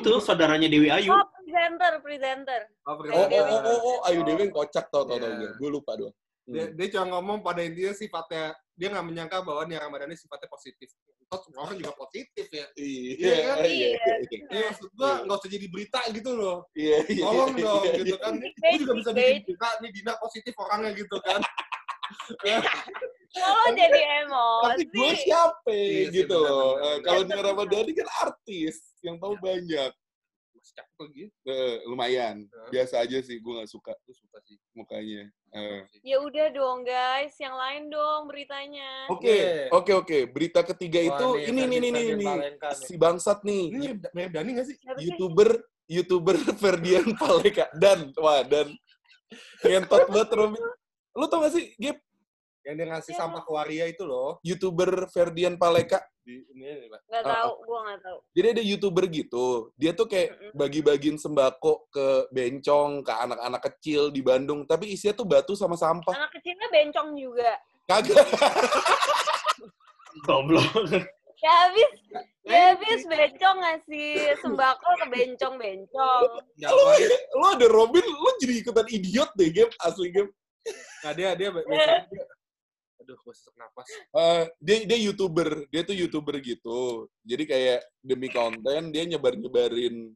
Itu 0.00 0.24
saudaranya 0.24 0.72
Dewi 0.72 0.88
Ayu. 0.88 1.12
Oh, 1.12 1.26
presenter, 1.54 1.92
presenter. 2.02 2.60
Oh, 2.84 2.98
Oh, 2.98 2.98
oh, 2.98 3.26
Dewi. 3.30 3.54
oh, 3.54 3.60
oh, 3.62 3.78
oh, 3.78 4.08
Ayu 4.10 4.20
Dewi 4.22 4.42
yang 4.42 4.52
kocak 4.52 4.90
tau 4.90 5.06
tau 5.06 5.16
tau 5.16 5.30
Iya. 5.30 5.38
gue. 5.38 5.50
Gue 5.56 5.70
lupa 5.70 5.94
doang. 5.94 6.14
Dia, 6.44 6.68
Hmm. 6.68 6.74
dia 6.76 6.86
cuma 6.92 7.04
ngomong 7.08 7.38
pada 7.40 7.64
intinya 7.64 7.94
sifatnya 7.94 8.44
dia 8.74 8.88
nggak 8.90 9.06
menyangka 9.06 9.38
bahwa 9.40 9.64
Nia 9.64 9.80
Ramadhani 9.80 10.12
sifatnya 10.12 10.50
positif. 10.50 10.90
Toh 11.24 11.40
semua 11.40 11.64
orang 11.64 11.80
juga 11.80 11.94
positif 11.96 12.46
ya. 12.52 12.66
Iya, 12.76 12.76
Iya, 12.76 13.14
iya, 13.16 13.54
iya. 13.64 13.64
iya, 13.64 13.88
iya. 14.20 14.38
Iya, 14.44 14.64
maksud 14.68 14.90
gua 14.92 15.24
nggak 15.24 15.38
usah 15.40 15.48
jadi 15.48 15.66
berita 15.72 16.00
gitu 16.12 16.30
loh. 16.36 16.56
Iya, 16.76 16.96
iya. 17.08 17.22
Tolong 17.24 17.52
dong 17.56 17.82
gitu 17.96 18.16
kan. 18.18 18.32
Gue 18.36 18.76
juga 18.76 18.92
bisa 18.98 19.10
bikin 19.14 19.40
berita 19.46 19.68
nih 19.80 19.90
Dina 19.94 20.12
positif 20.20 20.52
orangnya 20.58 20.90
gitu 20.92 21.16
kan. 21.22 21.40
Kalau 23.34 23.66
jadi 23.72 24.00
Tapi 24.04 24.82
gue 24.86 25.00
emosi. 25.10 25.24
siapa 25.24 25.70
Iya 25.72 26.06
sih, 26.06 26.14
gitu 26.14 26.36
loh. 26.36 26.76
Eh. 26.78 26.98
Kalau 27.00 27.22
Nia 27.24 27.40
Ramadhani 27.40 27.92
kan 27.96 28.08
artis 28.22 28.76
yang 29.00 29.16
tahu 29.16 29.34
banyak. 29.40 29.90
Masih 30.64 30.80
cakep 30.80 30.96
lagi. 30.96 31.24
Eh, 31.44 31.76
lumayan. 31.84 32.36
Hah? 32.48 32.72
Biasa 32.72 33.04
aja 33.04 33.20
sih, 33.20 33.36
gue 33.36 33.52
gak 33.52 33.68
suka 33.68 33.92
Gue 34.00 34.16
suka 34.16 34.40
sih. 34.40 34.56
mukanya. 34.72 35.28
Eh. 35.52 35.84
Ya 36.00 36.16
udah 36.16 36.48
dong 36.50 36.88
guys, 36.88 37.36
yang 37.36 37.52
lain 37.52 37.92
dong 37.92 38.32
beritanya. 38.32 39.04
Oke, 39.12 39.28
Iya. 39.28 39.68
oke, 39.68 39.92
oke. 39.92 40.18
Berita 40.32 40.64
ketiga 40.64 41.04
Wah, 41.04 41.08
itu 41.12 41.26
nih, 41.28 41.44
ini 41.44 41.60
nih 41.60 41.68
nih 41.68 41.90
nih 41.92 41.92
Ferdian 41.92 42.16
nih. 42.16 42.28
Paleka 42.32 42.68
nih. 42.72 42.80
Si 42.80 42.94
bangsat 42.96 43.38
Ini 43.38 43.44
nih. 43.44 43.64
mirip, 43.76 43.98
mirip 44.16 44.32
Dani 44.32 44.50
nggak 44.56 44.66
sih? 44.66 44.76
Siapa 44.80 44.96
sih? 44.96 45.04
YouTuber 45.04 45.48
YouTuber 45.84 46.36
Ferdian 46.64 47.06
Paleka 47.12 47.64
dan 47.76 47.98
wah 48.16 48.40
dan 48.40 48.72
ngentot 49.60 50.08
banget 50.08 50.30
Robin. 50.32 50.64
Lu 51.12 51.28
tau 51.28 51.44
gak 51.44 51.52
sih, 51.52 51.76
Gap? 51.76 52.00
Yang 52.64 52.74
dia 52.80 52.86
ngasih 52.88 53.12
Iya. 53.12 53.20
sampah 53.20 53.42
ke 53.44 53.50
waria 53.52 53.84
itu 53.86 54.02
loh. 54.02 54.40
YouTuber 54.40 54.90
Ferdian 55.12 55.54
Paleka. 55.54 56.00
Di 56.24 56.40
ini, 56.48 56.64
ini 56.64 56.86
Pak. 56.88 57.00
Nggak 57.04 57.20
Ah, 57.20 57.32
tahu, 57.36 57.52
gua 57.68 57.78
nggak 57.84 58.00
tahu. 58.00 58.18
Jadi 58.32 58.46
ada 58.48 58.62
YouTuber 58.64 59.04
gitu. 59.12 59.46
Dia 59.76 59.92
tuh 59.92 60.06
kayak 60.08 60.28
bagi-bagiin 60.56 61.20
sembako 61.20 61.92
ke 61.92 62.06
bencong, 62.32 63.04
ke 63.04 63.12
anak-anak 63.12 63.62
kecil 63.68 64.08
di 64.08 64.24
Bandung. 64.24 64.64
Tapi 64.64 64.96
isinya 64.96 65.12
tuh 65.12 65.28
batu 65.28 65.52
sama 65.52 65.76
sampah. 65.76 66.16
Anak 66.16 66.32
kecilnya 66.32 66.68
bencong 66.72 67.08
juga. 67.12 67.52
Kagak. 67.84 68.16
Goblok. 70.24 70.64
Ya 71.44 71.52
habis, 71.68 71.90
ya 72.40 72.60
habis 72.72 73.00
bencong 73.04 73.56
ngasih 73.60 74.08
sembako 74.40 74.88
ke 74.96 75.06
bencong-bencong. 75.12 76.22
Ya, 76.56 76.72
lu, 76.72 76.80
waria. 76.80 77.18
lu 77.36 77.44
ada 77.44 77.66
Robin, 77.68 78.00
lu 78.00 78.30
jadi 78.40 78.64
ikutan 78.64 78.88
idiot 78.88 79.28
deh, 79.36 79.52
Gap. 79.52 79.68
Asli, 79.76 80.08
Gap. 80.08 80.32
Nah, 81.04 81.12
dia 81.12 81.36
dia 81.36 81.52
biasanya 81.52 82.08
dia- 82.08 82.28
Aduh, 83.04 83.20
gue 83.20 83.34
sesak 83.36 83.52
napas. 83.60 83.84
Eh, 83.92 84.44
dia 84.64 84.76
dia 84.88 84.98
youtuber 85.04 85.68
dia 85.68 85.84
tuh 85.84 85.92
youtuber 85.92 86.40
gitu. 86.40 87.04
Jadi 87.20 87.44
kayak 87.44 87.80
demi 88.00 88.32
konten 88.32 88.88
dia 88.88 89.04
nyebar 89.04 89.36
nyebarin 89.36 90.08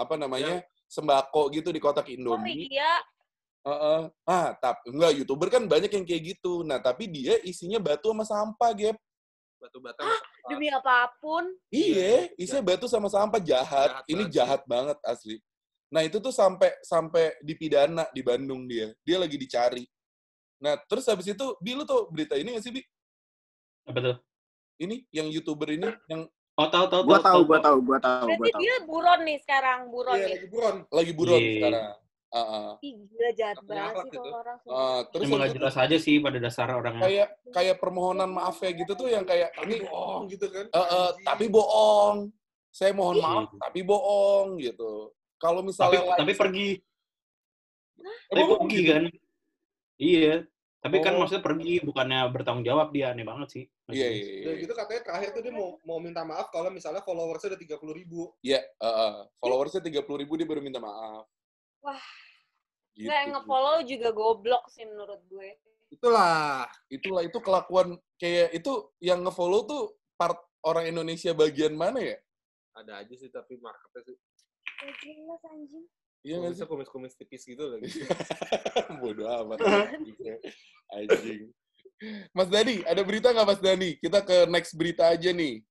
apa 0.00 0.16
namanya 0.16 0.64
sembako 0.88 1.52
gitu 1.52 1.68
di 1.68 1.78
kotak 1.78 2.08
Oh 2.08 2.14
Indomie 2.16 2.68
iya, 2.68 2.92
Heeh. 3.64 4.00
ah 4.28 4.52
tapi 4.56 4.92
enggak 4.92 5.12
youtuber 5.20 5.48
kan 5.52 5.68
banyak 5.68 5.92
yang 5.92 6.04
kayak 6.08 6.36
gitu. 6.36 6.64
Nah 6.64 6.80
tapi 6.80 7.12
dia 7.12 7.36
isinya 7.44 7.76
batu 7.76 8.08
sama 8.08 8.24
sampah 8.24 8.72
gap. 8.72 8.96
Batu 9.60 9.78
bata. 9.84 10.00
sama 10.00 10.16
sampah. 10.16 10.48
demi 10.48 10.68
apa 10.72 10.96
pun. 11.20 11.44
iya. 11.68 12.28
isinya 12.40 12.64
batu 12.64 12.88
sama 12.88 13.08
sampah 13.12 13.40
jahat, 13.40 14.00
Jahat 14.00 14.04
ini 14.08 14.24
banget. 14.24 14.32
jahat 14.32 14.62
banget 14.64 14.98
asli. 15.04 15.36
Nah 15.92 16.00
itu 16.04 16.16
tuh 16.24 16.32
sampai 16.32 16.72
sampai 16.80 17.36
dipidana 17.44 18.08
di 18.16 18.24
Bandung 18.24 18.64
dia. 18.64 18.92
Dia 19.04 19.20
lagi 19.20 19.36
dicari 19.36 19.84
nah 20.56 20.78
terus 20.80 21.04
habis 21.04 21.26
itu 21.26 21.46
bi 21.58 21.72
lu 21.72 21.82
tuh 21.82 22.06
berita 22.08 22.34
ini 22.34 22.54
nggak 22.54 22.62
sih 22.62 22.72
bi 22.72 22.82
Apa 23.84 23.98
tuh? 24.00 24.16
ini 24.76 25.04
yang 25.10 25.28
youtuber 25.28 25.68
ini 25.68 25.86
yang 26.06 26.24
Oh, 26.54 26.70
tahu 26.70 26.86
tahu 26.86 27.02
Gua 27.02 27.18
tahu, 27.18 27.40
gua 27.42 27.58
tahu. 27.58 27.60
tahu, 27.60 27.78
gua 27.82 27.98
tahu, 27.98 28.14
gua 28.22 28.30
Berarti 28.30 28.50
tahu. 28.52 28.62
dia 28.62 28.74
buron 28.86 29.20
nih 29.22 29.38
sekarang, 29.42 29.78
buron 29.90 30.14
Iya, 30.14 30.22
nih. 30.22 30.30
lagi 30.30 30.46
buron. 30.46 30.76
lagi 30.88 31.12
buron 31.12 31.34
Iya. 31.36 31.50
sekarang 31.52 31.84
ah. 32.30 32.72
Ih, 32.80 32.94
gila 33.04 33.30
jahat 33.32 33.56
banget 33.60 33.94
sih 33.96 34.10
gitu. 34.12 34.20
orang. 34.24 34.58
Ah, 34.64 35.00
terus 35.04 35.24
Emang 35.24 35.38
gak 35.40 35.52
jelas 35.52 35.74
aja 35.76 35.96
sih 35.96 36.14
pada 36.16 36.38
dasar 36.38 36.66
orangnya. 36.70 37.02
kayak 37.02 37.28
kayak 37.50 37.76
permohonan 37.76 38.26
maaf 38.28 38.54
kayak 38.56 38.74
gitu 38.76 38.92
tuh 38.94 39.06
yang 39.06 39.22
kayak 39.22 39.50
Tapi 39.50 39.66
ini 39.68 39.76
bohong 39.82 40.22
gitu 40.28 40.46
kan. 40.48 40.64
eh, 40.64 40.78
eh, 40.78 40.86
Anjing. 41.10 41.26
tapi 41.26 41.44
bohong 41.48 42.16
saya 42.70 42.92
mohon 42.92 43.16
maaf 43.18 43.46
tapi 43.56 43.80
bohong 43.82 44.46
gitu 44.56 45.10
kalau 45.36 45.58
Tapi 45.58 45.68
misalnya 45.68 46.00
lain- 46.00 46.18
tapi 46.18 46.32
pergi. 46.34 46.68
Tapi 48.24 48.42
pergi 48.48 48.78
gitu? 48.78 48.90
kan? 48.90 49.02
Iya. 49.96 50.46
Tapi 50.84 51.00
kan 51.00 51.16
Oh. 51.16 51.24
maksudnya 51.24 51.40
pergi 51.40 51.80
bukannya 51.80 52.28
bertanggung 52.28 52.60
jawab 52.60 52.92
dia 52.92 53.08
aneh 53.16 53.24
banget 53.24 53.48
sih. 53.48 53.64
iya 53.88 54.08
iya 54.08 54.24
iya 54.24 54.44
Ya 54.48 54.52
gitu 54.64 54.72
katanya 54.72 55.00
terakhir 55.04 55.28
tuh 55.32 55.42
dia 55.44 55.52
mau 55.52 55.76
mau 55.84 55.96
minta 56.00 56.24
maaf 56.24 56.48
kalau 56.52 56.68
misalnya 56.68 57.00
followersnya 57.04 57.52
udah 57.52 57.60
30 57.60 57.92
ribu. 57.92 58.32
Iya, 58.40 58.60
eh, 58.60 58.84
eh, 58.84 59.14
followersnya 59.40 59.80
tiga 59.80 60.00
puluh 60.04 60.24
ribu 60.24 60.36
dia 60.36 60.44
baru 60.44 60.60
minta 60.60 60.80
maaf 60.80 61.24
Wah. 61.80 62.04
gitu. 62.96 63.08
Nggak, 63.08 63.16
yang 63.16 63.30
nge-follow 63.36 63.76
juga 63.84 64.08
goblok 64.12 64.64
sih 64.68 64.84
menurut 64.84 65.20
gue. 65.28 65.56
Itulah. 65.88 66.64
itulah 66.88 67.22
itu 67.22 67.38
kelakuan 67.40 67.94
kayak 68.16 68.52
itu 68.52 68.72
yang 69.00 69.20
ngefollow 69.24 69.64
tuh 69.64 69.82
part 70.16 70.36
orang 70.64 70.88
Indonesia 70.88 71.32
bagian 71.32 71.76
mana 71.76 72.00
ya 72.00 72.18
Ada 72.74 73.04
aja 73.04 73.14
sih 73.14 73.28
tapi 73.30 73.56
marketnya 73.56 74.00
sih. 74.04 74.16
Ya 74.80 74.90
jelas 75.00 75.42
anjing. 75.46 75.86
Iya 76.24 76.40
nggak 76.40 76.56
sih 76.56 76.64
Kumisnya 76.64 76.88
kumis-kumis 76.88 77.14
tipis 77.14 77.44
gitu 77.44 77.68
lagi. 77.68 77.86
bodoh 79.00 79.28
amat 79.44 79.60
anjing 80.96 81.52
Mas 82.32 82.48
Dani, 82.48 82.82
ada 82.82 83.00
berita 83.00 83.30
nggak 83.30 83.46
Mas 83.46 83.60
Dani? 83.60 83.96
Kita 83.96 84.20
ke 84.20 84.44
next 84.44 84.74
berita 84.74 85.08
aja 85.08 85.30
nih. 85.30 85.62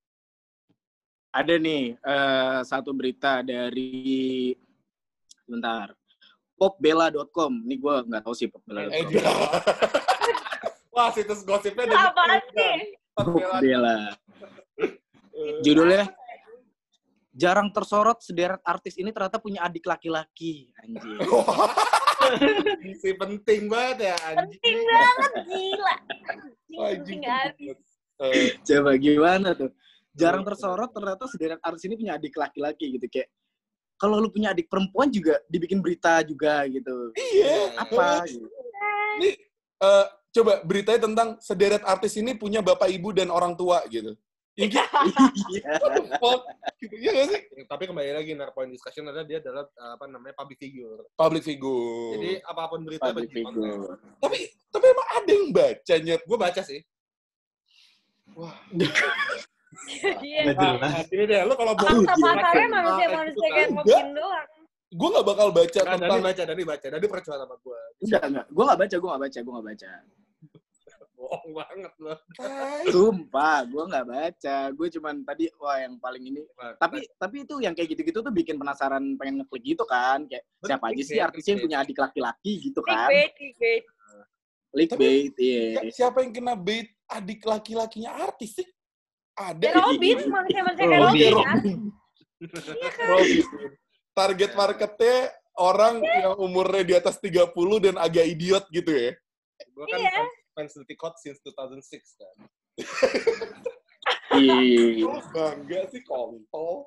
Ada 1.29 1.57
nih 1.57 1.93
eh, 1.93 2.60
satu 2.63 2.93
berita 2.93 3.41
dari 3.41 4.53
bentar. 5.43 5.91
popbella.com. 6.53 7.65
Ini 7.65 7.75
gue 7.75 7.95
nggak 8.07 8.24
tahu 8.24 8.33
sih 8.33 8.45
Eh, 8.45 8.51
popbella.com. 8.51 9.10
dia- 9.10 9.25
Wah, 10.95 11.10
situs 11.12 11.41
gosipnya 11.43 11.86
dari 11.86 11.98
apaan 11.98 12.39
sih? 12.53 12.77
Popbella. 13.13 13.98
Judulnya 15.62 16.07
jarang 17.33 17.73
tersorot 17.73 18.21
sederet 18.21 18.61
artis 18.61 18.93
ini 19.01 19.09
ternyata 19.09 19.41
punya 19.41 19.65
adik 19.65 19.83
laki-laki. 19.89 20.69
Anjir. 20.79 21.17
si 23.01 23.09
penting 23.17 23.67
banget 23.67 24.13
ya 24.13 24.15
anjing. 24.31 24.61
Penting 24.61 24.79
banget, 24.85 25.31
gila. 25.49 25.95
Anjing, 25.97 26.53
Anjing. 26.77 27.01
penting 27.01 27.21
habis. 27.25 27.79
Eh, 28.21 28.49
Coba 28.61 28.91
gimana 29.01 29.49
tuh? 29.57 29.73
Jarang 30.13 30.45
tersorot 30.45 30.93
ternyata 30.93 31.25
sederet 31.25 31.59
artis 31.65 31.83
ini 31.89 31.97
punya 31.97 32.13
adik 32.21 32.37
laki-laki 32.37 32.85
gitu 33.01 33.09
kayak 33.09 33.33
kalau 33.97 34.21
lu 34.21 34.29
punya 34.29 34.53
adik 34.53 34.69
perempuan 34.69 35.09
juga 35.09 35.41
dibikin 35.49 35.81
berita 35.81 36.21
juga 36.21 36.61
gitu. 36.69 37.11
Iya. 37.17 37.81
Apa 37.81 38.29
gitu. 38.29 38.45
Ini 39.17 39.29
eh, 39.81 40.05
coba 40.33 40.53
beritanya 40.61 41.01
tentang 41.09 41.29
sederet 41.41 41.81
artis 41.81 42.13
ini 42.21 42.37
punya 42.37 42.61
bapak 42.61 42.93
ibu 42.93 43.09
dan 43.09 43.33
orang 43.33 43.57
tua 43.57 43.81
gitu. 43.89 44.13
Ya 44.53 44.69
gitu, 44.69 44.77
Iya. 45.57 45.81
what 45.81 45.91
the 45.97 46.03
fuck? 46.21 46.41
Gitu, 46.77 46.93
ya 47.01 47.09
nggak 47.09 47.27
sih? 47.33 47.41
Tapi 47.83 47.91
kembali 47.99 48.15
lagi 48.15 48.31
nar 48.39 48.55
point 48.55 48.71
discussion 48.71 49.03
adalah 49.11 49.27
dia 49.27 49.43
adalah 49.43 49.67
uh, 49.67 49.99
apa 49.99 50.07
namanya 50.07 50.31
public 50.39 50.55
figure. 50.55 51.03
Public 51.19 51.43
figure. 51.43 52.15
Jadi 52.15 52.31
apa 52.39 52.63
pun 52.71 52.79
berita 52.87 53.11
Public 53.11 53.27
bagi 53.27 53.43
konten. 53.43 53.59
figure. 53.59 53.91
tapi 54.23 54.39
tapi 54.71 54.85
emang 54.87 55.07
ada 55.11 55.31
yang 55.35 55.47
baca 55.51 55.95
nyet. 55.99 56.21
Gue 56.23 56.37
baca 56.39 56.61
sih. 56.63 56.79
Iya. 60.23 60.39
Nggak 60.47 60.55
jelas. 60.63 61.05
Ini 61.11 61.23
deh, 61.27 61.39
lu 61.43 61.53
kalau 61.59 61.73
bohong. 61.75 62.07
Pasarnya 62.07 62.67
manusia-manusia 62.71 63.47
kayak 63.51 63.69
mungkin 63.75 64.05
doang. 64.15 64.47
Gue 64.95 65.07
nggak 65.11 65.27
bakal 65.27 65.47
baca 65.51 65.79
Nah, 65.83 65.91
tentang 65.99 66.21
baca, 66.23 66.41
Dani 66.47 66.63
baca. 66.63 66.87
Dani 66.87 67.07
percaya 67.11 67.37
sama 67.43 67.55
gue. 67.59 67.79
Enggak, 67.99 68.23
enggak. 68.31 68.45
Gue 68.47 68.63
gak 68.63 68.79
baca, 68.79 68.95
gue 68.95 69.09
gak 69.11 69.23
baca, 69.27 69.39
gue 69.43 69.53
gak 69.59 69.67
baca. 69.75 69.91
Bohong 71.33 71.53
banget 71.57 71.93
loh. 71.97 72.17
Sumpah, 72.93 73.65
gue 73.65 73.83
gak 73.89 74.05
baca. 74.05 74.57
Gue 74.77 74.87
cuman 74.93 75.25
tadi, 75.25 75.49
wah 75.57 75.81
yang 75.81 75.97
paling 75.97 76.29
ini. 76.29 76.45
Tapi 76.77 77.09
tapi 77.17 77.41
itu 77.41 77.57
yang 77.57 77.73
kayak 77.73 77.89
gitu-gitu 77.97 78.21
tuh 78.21 78.29
bikin 78.29 78.61
penasaran 78.61 79.17
pengen 79.17 79.41
ngeklik 79.41 79.73
gitu 79.73 79.81
kan. 79.89 80.29
Kayak 80.29 80.45
Betul, 80.61 80.67
siapa 80.69 80.85
aja 80.93 81.01
sih 81.01 81.17
artis 81.17 81.43
yang 81.49 81.57
punya 81.57 81.77
adik 81.81 81.97
laki-laki 81.97 82.53
gitu 82.69 82.85
kan. 82.85 83.09
Clickbait, 83.09 83.31
clickbait. 83.33 83.83
Clickbait, 84.73 85.33
iya. 85.41 85.65
Si- 85.89 86.01
siapa 86.01 86.21
yang 86.21 86.33
kena 86.37 86.53
bait 86.53 86.93
adik 87.09 87.41
laki-lakinya 87.41 88.13
artis 88.13 88.61
sih? 88.61 88.67
Ada. 89.33 89.65
Ya 89.65 89.81
Robin, 89.81 90.17
manusia-manusia 90.29 90.85
kayak 90.85 91.01
Robin. 91.01 91.33
Robin 91.33 91.33
kan. 91.41 91.59
Iya 92.77 92.91
kan? 92.93 93.07
Robin. 93.09 93.45
Target 94.13 94.51
marketnya 94.53 95.17
orang 95.57 95.95
yang 96.05 96.37
umurnya 96.37 96.83
di 96.85 96.93
atas 96.93 97.17
30 97.17 97.49
dan 97.81 97.97
agak 97.97 98.25
idiot 98.29 98.65
gitu 98.69 98.93
ya. 98.93 99.11
Gue 99.73 99.85
kan 99.89 99.97
Iya. 99.97 100.21
Fans 100.53 100.74
Detik 100.75 101.01
Hot 101.01 101.17
since 101.17 101.41
2006 101.41 101.81
kan. 102.15 102.36
Iya. 104.33 105.03
Lu 105.03 105.19
bangga 105.29 105.79
sih 105.89 106.01
kontol. 106.01 106.86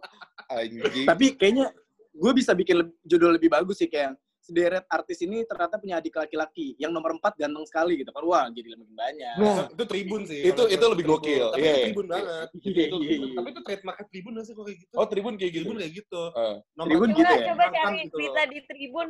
Anjing. 0.48 1.06
Tapi 1.06 1.34
kayaknya 1.34 1.70
gue 2.10 2.32
bisa 2.32 2.50
bikin 2.52 2.80
judul 3.02 3.34
lebih 3.34 3.46
bagus 3.48 3.76
sih 3.76 3.86
kayak 3.86 4.14
sederet 4.38 4.86
artis 4.86 5.18
ini 5.20 5.42
ternyata 5.42 5.74
punya 5.74 5.98
adik 5.98 6.14
laki-laki 6.14 6.78
yang 6.78 6.94
nomor 6.94 7.10
empat 7.12 7.34
ganteng 7.34 7.66
sekali 7.66 7.98
gitu 7.98 8.14
kan 8.14 8.22
wah 8.22 8.46
jadi 8.46 8.78
lebih 8.78 8.94
banyak 8.94 9.34
Nah, 9.42 9.66
itu 9.66 9.84
tribun 9.84 10.22
sih. 10.22 10.38
itu- 10.46 10.70
itu 10.70 10.84
lebih 10.86 11.02
Tribun. 11.02 11.18
gokil. 11.18 11.46
Tapi 11.50 11.58
Iya, 11.58 11.66
itu 11.66 11.74
iya. 11.74 11.86
tribun 11.90 12.06
banget. 12.06 12.46
Iya, 12.54 12.70
Itu- 12.86 13.00
iya, 13.02 13.10
iya. 13.10 13.34
Tapi 13.34 13.48
itu 13.50 13.60
trademark 13.66 13.98
tribun 14.06 14.32
nggak 14.32 14.44
sih 14.46 14.54
kok 14.54 14.64
kayak 14.64 14.78
gitu? 14.78 14.94
Oh, 14.94 15.06
Tribun 15.10 15.34
kayak 15.34 15.50
gitu. 15.50 15.62
Tribun 15.66 15.76
kayak 15.82 15.92
gitu. 15.98 16.22
Ah, 16.32 16.56
Nomor 16.72 16.86
Tribun 16.86 17.08
Coba, 17.10 17.18
gitu 17.18 17.32
ya? 17.34 17.46
coba 17.50 17.64
Kan 17.64 17.74
cari 17.74 17.98
gitu 17.98 18.14
berita 18.14 18.42
di 18.46 18.58
Tribun. 18.64 19.08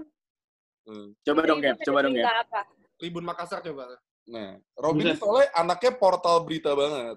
hmm. 0.89 1.07
coba 1.21 1.41
dong 1.43 1.45
Tribun 1.45 1.61
Gap 1.63 1.77
coba 1.85 1.99
dong 2.01 2.15
Gap? 2.17 2.27
Tribun 2.97 3.25
Makassar 3.29 3.61
coba. 3.61 3.83
Nah, 4.27 4.59
Robin 4.77 5.07
Buset. 5.07 5.19
soalnya 5.19 5.49
anaknya 5.55 5.93
portal 5.95 6.43
berita 6.43 6.75
banget. 6.75 7.17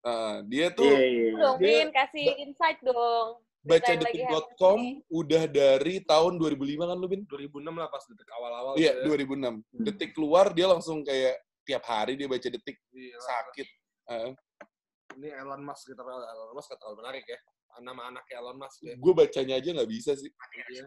Ah, 0.00 0.42
dia 0.42 0.70
tuh 0.70 0.86
iya 0.86 1.04
iya 1.04 1.30
Dong, 1.34 1.56
Dia- 1.58 1.82
Bin, 1.82 1.88
kasih 1.90 2.26
insight 2.40 2.78
dong. 2.80 3.42
Bacadetik.com 3.60 4.78
happening. 4.80 5.02
udah 5.08 5.44
dari 5.44 5.94
tahun 6.00 6.38
2005 6.38 6.84
kan 6.84 6.96
lu, 6.96 7.06
Bin? 7.06 7.22
2006 7.26 7.74
lah 7.74 7.88
pas 7.88 8.00
detik 8.02 8.30
awal-awal. 8.32 8.72
Iya, 8.74 8.92
tuh 8.96 9.12
ya. 9.12 9.18
2006. 9.18 9.54
Detik 9.76 10.10
keluar 10.12 10.50
dia 10.50 10.66
langsung 10.66 11.02
kayak 11.02 11.36
tiap 11.62 11.84
hari 11.84 12.14
dia 12.14 12.24
baca 12.24 12.42
detik 12.42 12.78
Iya. 12.90 13.18
sakit. 13.18 13.68
Ah, 14.08 14.30
Ini 15.10 15.34
Elon 15.34 15.62
Musk 15.62 15.84
gitu. 15.84 15.98
Elon 15.98 16.54
Musk 16.54 16.70
gak 16.70 16.78
terlalu 16.78 16.96
menarik 17.02 17.24
ya. 17.24 17.38
Nama 17.78 18.02
anaknya 18.08 18.34
Elon 18.38 18.56
Musk 18.56 18.78
ya. 18.80 18.94
gue 18.94 19.12
bacanya 19.12 19.54
aja 19.56 19.68
nggak 19.72 19.90
bisa 19.90 20.12
sih. 20.14 20.30
Iya. 20.68 20.84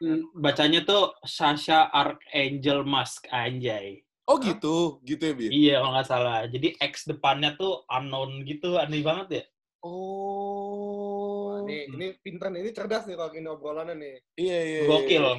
Hmm, 0.00 0.22
Bacanya 0.34 0.80
tuh 0.82 1.12
Sasha 1.22 1.86
Archangel 1.88 2.82
Musk, 2.82 3.28
anjay. 3.28 4.00
Oh 4.30 4.38
gitu, 4.38 5.02
gitu 5.02 5.22
ya, 5.26 5.34
Bin? 5.34 5.50
Iya, 5.50 5.74
kalau 5.82 5.90
nggak 5.90 6.06
salah. 6.06 6.38
Jadi 6.46 6.78
X 6.78 7.10
depannya 7.10 7.58
tuh 7.58 7.82
unknown 7.90 8.46
gitu, 8.46 8.78
aneh 8.78 9.02
banget 9.02 9.26
ya. 9.28 9.42
Oh. 9.82 11.66
Ini, 11.66 11.90
ini 11.90 12.06
pinter 12.22 12.46
nih, 12.54 12.62
ini 12.62 12.70
cerdas 12.70 13.10
nih 13.10 13.18
kalau 13.18 13.34
gini 13.34 13.50
obrolannya 13.50 13.98
nih. 13.98 14.14
Iya, 14.38 14.58
iya. 14.62 14.80
iya. 14.86 14.88
Gokil. 14.88 15.24
Eh, 15.26 15.38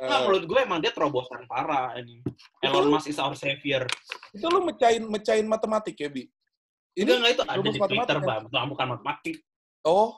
Nah, 0.00 0.24
menurut 0.24 0.48
gue 0.48 0.60
emang 0.64 0.80
dia 0.80 0.96
terobosan 0.96 1.44
parah 1.44 1.92
ini. 2.00 2.24
Elon 2.64 2.88
Musk 2.88 3.12
is 3.12 3.20
our 3.20 3.36
savior. 3.36 3.84
itu 4.32 4.46
lu 4.48 4.64
mecahin 4.64 5.04
mecahin 5.04 5.44
matematik 5.44 5.92
ya, 6.00 6.08
Bi? 6.08 6.24
Ini 6.96 7.20
enggak 7.20 7.32
itu 7.36 7.42
ada 7.44 7.60
di 7.60 7.76
matematik 7.76 7.92
Twitter, 7.92 8.16
kan? 8.16 8.24
Bang. 8.24 8.42
Bukan, 8.48 8.64
bukan 8.72 8.86
matematik. 8.96 9.36
oh, 9.84 10.16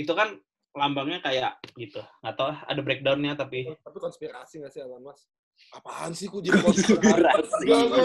Itu 0.00 0.16
kan 0.16 0.40
lambangnya 0.72 1.20
kayak 1.20 1.60
gitu. 1.76 2.00
Nggak 2.24 2.34
tahu 2.40 2.48
ada 2.56 2.80
breakdownnya 2.80 3.32
tapi 3.36 3.68
Tapi 3.76 3.98
konspirasi 4.00 4.64
gak 4.64 4.72
sih 4.72 4.80
Elon 4.80 5.04
Musk? 5.04 5.28
Apaan 5.74 6.14
sih 6.14 6.30
kok 6.30 6.38
jadi 6.38 6.58
konspirasi? 6.62 7.64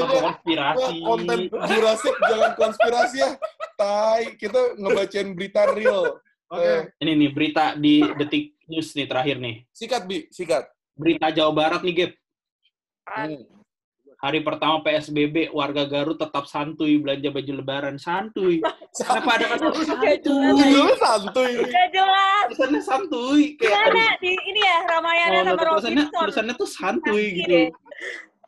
konspirasi 0.09 0.93
konten 1.05 1.39
Jurassic 1.69 2.15
jangan 2.17 2.51
konspirasi 2.57 3.17
ya. 3.21 3.31
Tai, 3.77 4.23
kita 4.35 4.75
ngebacain 4.75 5.29
berita 5.37 5.69
real. 5.71 6.19
Oke. 6.49 6.65
Eh, 6.65 6.81
Ini 7.05 7.11
nih 7.13 7.29
berita 7.31 7.77
di 7.77 8.01
Detik 8.17 8.57
News 8.65 8.93
nih 8.97 9.05
terakhir 9.05 9.37
nih. 9.37 9.65
sikat, 9.69 10.03
Bi, 10.09 10.25
sikat. 10.33 10.65
Berita 10.97 11.29
Jawa 11.29 11.53
Barat 11.53 11.81
nih, 11.85 11.93
Gap. 11.95 12.11
Hmm. 13.05 13.58
Hari 14.19 14.43
pertama 14.43 14.83
PSBB, 14.83 15.47
warga 15.55 15.87
Garut 15.87 16.19
tetap 16.19 16.43
santuy 16.43 16.99
belanja 16.99 17.31
baju 17.31 17.51
lebaran. 17.55 17.95
Santuy. 17.95 18.59
Kenapa 18.91 19.39
ada 19.39 19.45
kata 19.55 19.71
santuy? 19.79 20.19
Lu 20.75 20.91
santuy. 20.99 21.53
Gak 21.63 21.87
jelas. 21.95 22.45
Tulisannya 22.51 22.81
santuy. 22.83 23.55
Kayak, 23.55 23.95
Mana 23.95 24.05
di 24.19 24.31
ini 24.35 24.59
ya 24.59 24.77
Ramayana 24.91 25.37
oh, 25.39 25.43
sama 25.47 25.63
Robinson. 25.71 26.11
tulisannya 26.11 26.53
tuh 26.59 26.67
santuy 26.67 27.25
gitu. 27.31 27.71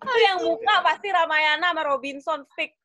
Oh, 0.03 0.17
yang 0.19 0.43
buka 0.43 0.75
pasti 0.83 1.07
Ramayana 1.07 1.71
sama 1.71 1.83
Robinson 1.87 2.43
fix. 2.51 2.75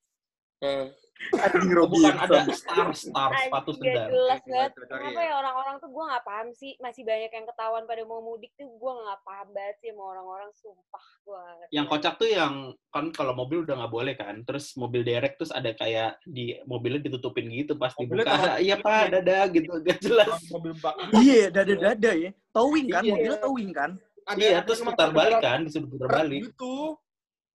Eh, 0.62 0.86
anjing 1.26 1.68
Bukan 1.72 2.14
ada 2.16 2.38
Robinson 2.44 2.54
star, 2.54 2.88
star, 2.94 3.30
sepatu 3.34 3.70
gak 3.74 3.82
sedang. 3.82 4.08
jelas 4.12 4.40
banget. 4.46 4.70
Kenapa 4.86 5.20
ya. 5.20 5.32
orang-orang 5.36 5.74
tuh 5.80 5.90
gue 5.90 6.04
gak 6.06 6.24
paham 6.24 6.48
sih. 6.52 6.72
Masih 6.78 7.02
banyak 7.02 7.30
yang 7.32 7.46
ketahuan 7.48 7.84
pada 7.84 8.02
mau 8.04 8.20
mudik 8.20 8.52
tuh 8.54 8.68
gue 8.68 8.92
gak 8.92 9.20
paham 9.24 9.48
banget 9.50 9.76
sih 9.82 9.90
sama 9.90 10.02
orang-orang. 10.14 10.50
Sumpah 10.54 11.06
gue 11.26 11.42
Yang 11.74 11.86
kocak 11.90 12.14
tuh 12.20 12.28
yang 12.30 12.54
kan 12.92 13.04
kalau 13.12 13.32
mobil 13.36 13.60
udah 13.66 13.74
nggak 13.76 13.92
boleh 13.92 14.14
kan, 14.16 14.40
terus 14.46 14.72
mobil 14.78 15.02
derek 15.02 15.36
terus 15.36 15.52
ada 15.52 15.68
kayak 15.74 16.16
di 16.24 16.56
mobilnya 16.64 17.02
ditutupin 17.02 17.44
gitu 17.52 17.76
pas 17.76 17.92
Mobilnya 17.98 18.24
dibuka. 18.24 18.54
Iya 18.56 18.76
pak, 18.80 19.02
dadah 19.12 19.44
gitu, 19.52 19.70
gak 19.84 19.98
jelas. 20.00 20.32
Mobil 20.48 20.72
bak. 20.80 20.94
iya 21.20 21.50
dada-dada 21.52 22.10
ya 22.16 22.30
towing 22.50 22.86
kan 22.88 23.02
Iya. 23.04 23.12
mobilnya 23.12 23.40
towing 23.42 23.70
kan 23.74 23.90
Ada, 24.26 24.38
Iya, 24.42 24.58
terus 24.66 24.80
putar 24.82 25.10
balik 25.14 25.38
kan, 25.38 25.58
disuruh 25.62 25.86
putar 25.86 26.08
balik. 26.10 26.50
Gitu. 26.50 26.76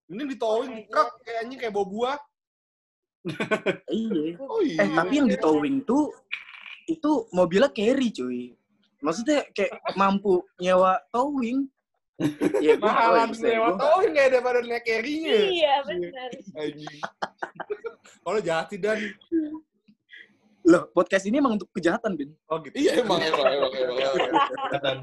Ini 0.08 0.24
ditowing 0.36 0.72
di 0.72 0.84
truk 0.88 1.10
kayak 1.24 1.40
anjing 1.44 1.60
kayak 1.60 1.74
bawa 1.76 1.88
buah. 1.88 2.18
Iya 3.92 4.36
oh 4.42 4.62
iya. 4.66 4.82
eh 4.82 4.90
tapi 4.92 5.14
yang 5.22 5.30
di 5.30 5.38
towing 5.38 5.86
tuh 5.86 6.10
itu 6.90 7.30
mobilnya 7.32 7.70
carry 7.70 8.10
cuy 8.10 8.54
maksudnya 9.02 9.46
kayak 9.54 9.78
mampu 9.94 10.42
nyewa 10.58 10.98
towing 11.14 11.70
ya 12.62 12.78
ya, 12.78 12.82
Mahalan 12.82 13.34
sewa 13.34 13.50
gua 13.50 13.66
nggak- 13.74 13.82
towing 13.82 14.14
kayak 14.14 14.30
daripada 14.30 14.60
naik 14.62 14.86
carry-nya. 14.86 15.34
Iya 15.42 15.74
benar. 15.90 16.30
Anjing. 16.54 17.00
Kalau 18.22 18.40
jahat 18.46 18.66
sih 18.70 18.78
dan 18.78 19.00
loh 20.62 20.86
podcast 20.94 21.26
ini 21.26 21.42
emang 21.42 21.58
untuk 21.58 21.66
kejahatan 21.74 22.14
bin 22.14 22.30
oh 22.46 22.62
gitu. 22.62 22.78
Iya 22.78 23.02
emang, 23.02 23.18
emang, 23.26 23.50
emang, 23.50 23.72
emang, 23.74 23.98
emang. 23.98 24.98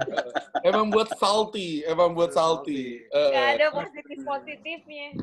Emang 0.62 0.86
buat 0.94 1.10
salty, 1.18 1.82
emang 1.82 2.14
buat 2.14 2.30
salty. 2.30 3.02
Eh, 3.02 3.28
Gak 3.34 3.46
ada 3.58 3.66
positif-positifnya. 3.74 5.18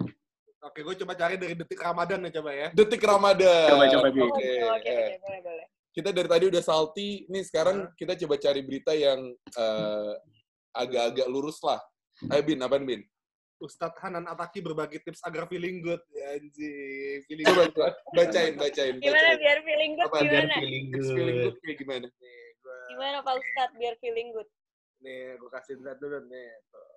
Oke, 0.66 0.82
gue 0.82 0.96
coba 1.06 1.14
cari 1.14 1.38
dari 1.38 1.54
detik 1.54 1.78
Ramadan 1.78 2.26
ya 2.26 2.32
coba 2.42 2.52
ya. 2.52 2.68
Detik 2.74 3.04
Ramadan. 3.06 3.70
Coba, 3.70 3.86
coba. 3.86 4.08
Oke. 4.10 4.26
Oke, 4.26 4.50
oke, 4.66 4.90
eh. 4.90 5.18
boleh, 5.22 5.42
boleh. 5.46 5.66
Kita 5.94 6.10
dari 6.12 6.28
tadi 6.28 6.46
udah 6.50 6.64
salty, 6.66 7.10
nih 7.30 7.44
sekarang 7.46 7.88
kita 7.96 8.18
coba 8.26 8.36
cari 8.36 8.62
berita 8.66 8.92
yang 8.92 9.20
eh, 9.56 10.14
agak-agak 10.74 11.28
lurus 11.30 11.62
lah. 11.62 11.80
Ayo 12.34 12.42
Bin, 12.44 12.60
apaan 12.60 12.84
Bin? 12.84 13.06
Ustadz 13.56 13.96
Hanan 14.04 14.28
Ataki 14.28 14.60
berbagi 14.60 15.00
tips 15.00 15.24
agar 15.24 15.48
feeling 15.48 15.80
good. 15.80 16.02
Ya, 16.12 16.36
anjing, 16.36 17.24
feeling 17.24 17.46
Coba, 17.48 17.64
good. 17.64 17.72
coba 17.72 17.88
bacain, 18.12 18.54
bacain, 18.60 18.94
Gimana 19.00 19.16
bacain. 19.32 19.40
biar 19.40 19.58
feeling 19.64 19.92
good 19.96 20.10
Apa, 20.12 20.18
Biar 20.18 20.28
gimana? 20.28 20.56
feeling 20.60 20.86
Tips 20.92 21.08
feeling 21.08 21.38
good. 21.38 21.46
good 21.46 21.58
kayak 21.64 21.78
gimana? 21.80 22.08
Nih, 22.12 22.44
gue 22.58 22.78
Gimana 22.92 23.18
Pak 23.22 23.34
Ustadz 23.38 23.76
biar 23.78 23.96
feeling 24.02 24.28
good? 24.34 24.50
nih 24.98 25.38
gue 25.38 25.50
kasih 25.54 25.76
lihat 25.78 26.00
dulu 26.02 26.18
nih. 26.26 26.50
Tuh. 26.68 26.95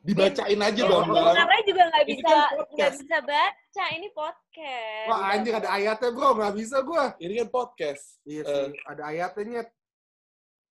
Dibacain 0.00 0.56
aja 0.56 0.82
Oh, 0.88 1.04
dong, 1.04 1.12
Bang. 1.12 1.36
Karena 1.36 1.58
juga 1.68 1.82
nggak 1.92 2.06
bisa 2.08 2.24
kan 2.24 2.48
nggak 2.72 2.90
bisa 2.96 3.16
baca 3.20 3.84
ini 3.92 4.08
podcast. 4.16 5.08
Wah 5.12 5.20
anjing 5.36 5.54
ada 5.60 5.68
ayatnya 5.76 6.08
bro, 6.16 6.30
nggak 6.40 6.54
bisa 6.56 6.76
gue. 6.80 7.04
Ini 7.20 7.34
kan 7.44 7.48
podcast. 7.52 8.04
Iya 8.24 8.42
sih, 8.48 8.68
ada 8.88 9.02
ayatnya. 9.12 9.62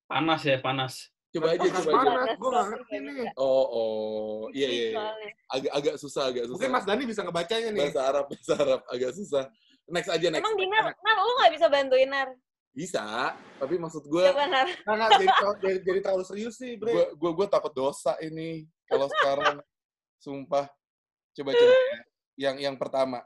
Panas 0.10 0.42
ya, 0.42 0.58
panas. 0.58 0.94
Coba 1.30 1.54
aja, 1.54 1.62
Panas 1.62 1.86
coba 1.86 1.92
aja. 1.94 2.10
banget, 2.10 2.30
gue 2.42 2.50
nggak 2.50 2.68
ngerti 2.74 2.96
nih. 3.06 3.28
Oh, 3.38 3.66
oh, 3.70 4.38
iya, 4.50 4.66
iya, 4.74 4.86
iya. 4.98 5.08
Agak, 5.54 5.72
agak 5.78 5.96
susah, 6.02 6.24
agak 6.34 6.50
susah. 6.50 6.56
Mungkin 6.58 6.72
Mas 6.74 6.86
Dani 6.90 7.04
bisa 7.06 7.22
ngebacanya 7.22 7.70
nih. 7.70 7.82
Bahasa 7.86 8.02
Arab, 8.10 8.26
bahasa 8.34 8.54
Arab, 8.58 8.82
agak 8.90 9.12
susah. 9.14 9.44
Next 9.94 10.10
aja, 10.10 10.28
next. 10.34 10.42
Emang 10.42 10.58
Dinar, 10.58 10.90
Nar, 10.90 11.18
lu 11.22 11.34
nggak 11.38 11.54
bisa 11.54 11.66
bantuin 11.70 12.10
Nar? 12.10 12.30
Bisa, 12.80 13.36
tapi 13.60 13.76
maksud 13.76 14.08
gue. 14.08 14.24
Nggak, 14.24 14.48
nggak, 14.88 15.10
jadi, 15.20 15.28
terlalu- 15.36 15.60
jadi, 15.60 15.78
jadi 15.84 16.00
terlalu 16.00 16.24
serius 16.24 16.56
sih, 16.56 16.80
bre. 16.80 16.96
gue, 16.96 17.06
gue, 17.12 17.32
gue 17.36 17.48
takut 17.52 17.76
dosa 17.76 18.16
ini 18.24 18.64
kalau 18.88 19.12
sekarang. 19.12 19.60
Sumpah. 20.16 20.72
Coba 21.36 21.52
coba. 21.52 21.76
ya. 21.76 22.02
Yang 22.40 22.56
yang 22.64 22.76
pertama, 22.80 23.20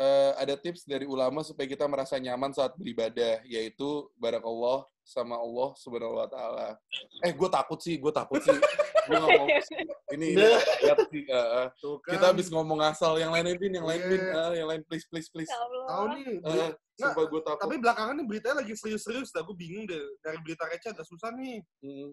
eh, 0.00 0.32
ada 0.40 0.56
tips 0.56 0.88
dari 0.88 1.04
ulama 1.04 1.44
supaya 1.44 1.68
kita 1.68 1.84
merasa 1.84 2.16
nyaman 2.16 2.56
saat 2.56 2.72
beribadah, 2.80 3.44
yaitu 3.44 4.08
barakallah 4.16 4.88
sama 5.04 5.36
Allah 5.36 5.76
subhanahu 5.76 6.16
wa 6.16 6.28
taala. 6.30 6.80
Eh, 7.20 7.36
gue 7.36 7.48
takut 7.52 7.76
sih, 7.76 8.00
gue 8.00 8.12
takut 8.14 8.40
sih. 8.40 8.56
Gue 9.10 9.16
gak 9.16 9.32
mau 9.42 9.48
sih. 9.64 9.80
Ini, 10.12 10.26
ini 10.36 10.44
ayat 10.84 10.98
sih. 11.08 11.24
kan. 11.26 11.72
kita 12.04 12.30
habis 12.30 12.46
ngomong 12.52 12.78
asal, 12.84 13.16
yang 13.18 13.32
lain 13.32 13.58
Bin, 13.58 13.74
yang 13.74 13.88
lain 13.88 14.06
Bin, 14.06 14.22
Iya. 14.22 14.38
Ah, 14.38 14.52
yang 14.54 14.68
lain 14.70 14.82
please, 14.86 15.08
please, 15.08 15.26
please. 15.32 15.50
Ya. 15.50 15.56
Tahu 15.88 16.04
nih, 16.14 16.30
beri- 16.38 16.76
sumpah 17.00 17.24
gue 17.26 17.40
takut. 17.42 17.60
tapi 17.64 17.74
belakangan 17.80 18.14
nih 18.20 18.26
beritanya 18.28 18.56
lagi 18.62 18.76
serius-serius 18.76 19.34
dah. 19.34 19.42
Gue 19.42 19.56
bingung 19.56 19.88
deh. 19.88 20.04
Dari 20.20 20.38
berita 20.44 20.68
receh 20.68 20.92
agak 20.94 21.08
susah 21.08 21.32
nih. 21.32 21.58
Hmm. 21.82 22.12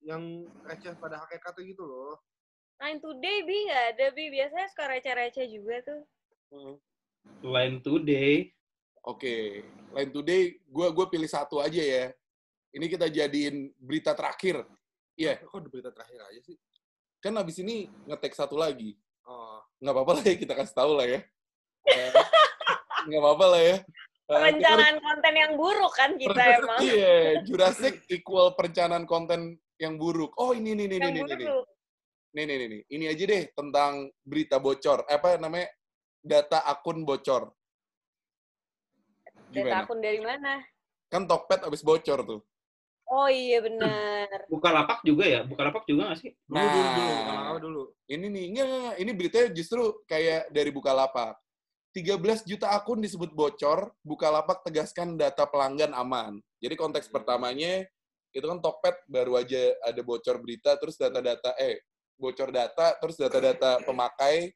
Yang 0.00 0.22
receh 0.62 0.94
pada 0.96 1.20
hakikatnya 1.26 1.62
gitu 1.74 1.84
loh. 1.84 2.16
Nine 2.80 3.02
today 3.02 3.38
bi 3.44 3.56
nggak 3.68 3.84
ada 3.98 4.06
bi. 4.14 4.24
Biasanya 4.32 4.66
suka 4.72 4.84
receh-receh 4.88 5.46
juga 5.52 5.76
tuh. 5.84 6.00
Hmm. 6.54 6.74
Line 7.42 7.78
today. 7.80 8.50
Oke, 9.06 9.64
Line 9.94 10.12
Today, 10.12 10.60
gue 10.60 10.86
gue 10.92 11.06
pilih 11.08 11.30
satu 11.30 11.62
aja 11.64 11.80
ya. 11.80 12.12
Ini 12.74 12.86
kita 12.92 13.08
jadiin 13.08 13.72
berita 13.80 14.12
terakhir. 14.12 14.66
Iya, 15.16 15.40
Kok 15.40 15.64
ada 15.64 15.68
berita 15.72 15.90
terakhir 15.90 16.20
aja 16.28 16.40
sih? 16.44 16.56
kan 17.18 17.34
abis 17.34 17.58
ini 17.58 17.90
ngetek 18.06 18.30
satu 18.30 18.54
lagi. 18.54 18.94
Oh. 19.26 19.58
Nggak 19.82 19.90
apa-apa 19.90 20.12
lah 20.22 20.24
ya, 20.24 20.34
kita 20.38 20.54
kasih 20.54 20.74
tahu 20.76 20.92
lah 20.94 21.06
ya. 21.08 21.20
Eh, 21.82 22.10
Nggak 23.10 23.22
apa-apa 23.26 23.46
lah 23.50 23.62
ya. 23.62 23.76
Eh, 23.82 23.82
Perencanaan 24.28 24.96
konten 25.02 25.34
yang 25.34 25.52
buruk 25.58 25.92
kan 25.98 26.10
kita 26.14 26.42
emang. 26.62 26.78
Iya, 26.78 27.42
Jurassic 27.42 28.06
equal 28.06 28.54
perencanaan 28.54 29.02
konten 29.02 29.58
yang 29.82 29.98
buruk. 29.98 30.30
Oh 30.38 30.54
ini, 30.54 30.78
ini, 30.78 30.86
ini, 30.86 30.96
Yang 31.00 31.10
ini, 31.10 31.20
ini. 31.26 31.44
buruk. 31.48 31.66
nih 32.36 32.44
nih 32.44 32.56
nih 32.60 32.68
nih. 32.70 32.82
Ini 32.92 33.04
aja 33.10 33.24
deh 33.24 33.42
tentang 33.56 33.92
berita 34.22 34.56
bocor. 34.62 35.02
Apa 35.08 35.40
namanya? 35.42 35.66
Data 36.22 36.64
akun 36.66 37.06
bocor. 37.06 37.52
Data 39.48 39.54
Gimana? 39.54 39.84
akun 39.84 39.98
dari 40.02 40.20
mana? 40.20 40.60
Kan 41.08 41.24
Tokped 41.24 41.64
abis 41.64 41.80
bocor 41.80 42.20
tuh. 42.26 42.40
Oh 43.08 43.28
iya 43.32 43.64
benar. 43.64 44.28
Bukalapak 44.52 45.00
juga 45.00 45.24
ya? 45.24 45.40
Bukalapak 45.48 45.88
juga 45.88 46.12
nggak 46.12 46.18
sih? 46.20 46.32
Dulu, 46.44 46.60
dulu, 46.60 46.88
dulu. 46.92 47.08
Nah. 47.08 47.24
Kalau 47.24 47.40
nggak 47.40 47.64
dulu. 47.64 47.82
Ini 48.08 48.26
nih, 48.28 48.44
enggak, 48.52 48.64
enggak, 48.64 48.80
enggak. 48.80 48.96
ini 49.00 49.10
beritanya 49.16 49.48
justru 49.56 49.82
kayak 50.04 50.42
dari 50.52 50.70
Bukalapak. 50.70 51.34
13 51.96 52.44
juta 52.44 52.68
akun 52.76 53.00
disebut 53.00 53.32
bocor, 53.32 53.96
Bukalapak 54.04 54.60
tegaskan 54.60 55.16
data 55.16 55.48
pelanggan 55.48 55.96
aman. 55.96 56.36
Jadi 56.60 56.76
konteks 56.76 57.08
pertamanya, 57.08 57.80
itu 58.36 58.44
kan 58.44 58.60
Tokped 58.60 59.08
baru 59.08 59.40
aja 59.40 59.72
ada 59.88 60.00
bocor 60.04 60.36
berita, 60.36 60.76
terus 60.76 61.00
data-data, 61.00 61.56
eh, 61.56 61.80
bocor 62.20 62.52
data, 62.52 62.92
terus 63.00 63.16
data-data 63.16 63.80
pemakai 63.88 64.52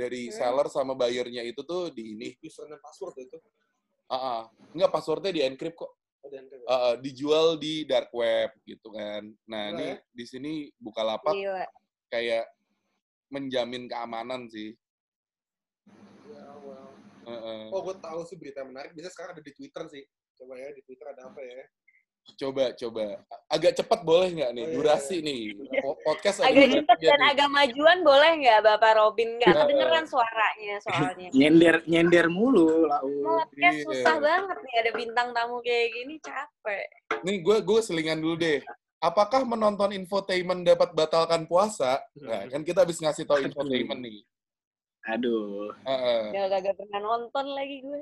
dari 0.00 0.22
Hmm. 0.28 0.34
seller 0.34 0.66
sama 0.66 0.96
buyernya 0.96 1.44
itu 1.44 1.60
tuh 1.60 1.92
di 1.92 2.16
ini. 2.16 2.28
Username 2.40 2.80
password 2.80 3.16
itu. 3.20 3.36
Ah, 4.08 4.16
ah. 4.16 4.40
Enggak, 4.72 4.90
passwordnya 4.90 5.30
di 5.30 5.42
encrypt 5.44 5.76
kok. 5.76 5.92
Ah, 6.66 6.96
dijual 6.96 7.56
di 7.56 7.84
dark 7.84 8.08
web 8.12 8.50
gitu 8.64 8.88
kan. 8.90 9.24
Nah, 9.44 9.64
Gila 9.68 9.76
ini 9.76 9.86
ya. 9.86 9.96
di 10.10 10.24
sini 10.24 10.52
Bukalapak 10.76 11.32
Gila. 11.32 11.64
kayak 12.08 12.44
menjamin 13.28 13.86
keamanan 13.86 14.48
sih. 14.48 14.72
Well. 16.26 16.90
Heeh. 17.26 17.62
Oh, 17.70 17.80
gue 17.84 17.96
tahu 18.00 18.20
sih 18.24 18.36
berita 18.36 18.64
menarik. 18.64 18.90
Biasanya 18.92 19.12
sekarang 19.12 19.32
ada 19.36 19.44
di 19.44 19.52
Twitter 19.54 19.84
sih. 19.88 20.04
Coba 20.34 20.56
ya, 20.56 20.72
di 20.72 20.82
Twitter 20.82 21.06
ada 21.06 21.28
apa 21.28 21.40
ya? 21.40 21.62
Coba, 22.30 22.72
coba. 22.72 23.20
Agak 23.46 23.76
cepat 23.76 24.00
boleh 24.00 24.32
nggak 24.32 24.50
nih? 24.50 24.62
Oh, 24.62 24.68
iya, 24.68 24.74
Durasi 24.74 25.16
nih. 25.20 25.42
Po- 25.82 25.98
Podcast 26.00 26.40
Agak 26.40 26.72
cepet 26.72 26.96
dan 27.02 27.18
nih. 27.18 27.28
agak 27.28 27.48
majuan 27.50 27.98
boleh 28.00 28.32
nggak 28.38 28.60
Bapak 28.62 28.92
Robin? 28.96 29.28
Nggak 29.36 29.50
Iya. 29.50 29.60
kedengeran 29.60 30.04
suaranya 30.06 30.74
soalnya. 30.80 31.28
Nyender 31.38 31.76
nyender 31.84 32.26
mulu 32.28 32.86
lau. 32.86 33.04
Podcast 33.04 33.76
Iya. 33.76 33.84
susah 33.84 34.16
banget 34.18 34.56
nih 34.58 34.74
ada 34.78 34.90
bintang 34.94 35.28
tamu 35.30 35.56
kayak 35.60 35.88
gini 35.90 36.14
capek. 36.18 36.86
Nih, 37.20 37.36
gue 37.40 37.56
gue 37.60 37.80
selingan 37.80 38.18
dulu 38.18 38.36
deh. 38.36 38.60
Apakah 38.98 39.44
menonton 39.44 39.92
infotainment 39.92 40.60
dapat 40.62 40.92
batalkan 40.92 41.44
puasa? 41.44 42.00
Nah, 42.16 42.44
kan 42.46 42.60
kita 42.62 42.84
habis 42.84 43.00
ngasih 43.00 43.24
tau 43.24 43.36
infotainment 43.36 44.00
nih. 44.00 44.20
Aduh. 45.08 45.72
Heeh, 45.82 46.22
Gak 46.30 46.48
kagak 46.52 46.74
pernah 46.74 47.00
nonton 47.02 47.46
lagi 47.50 47.80
gue. 47.80 48.00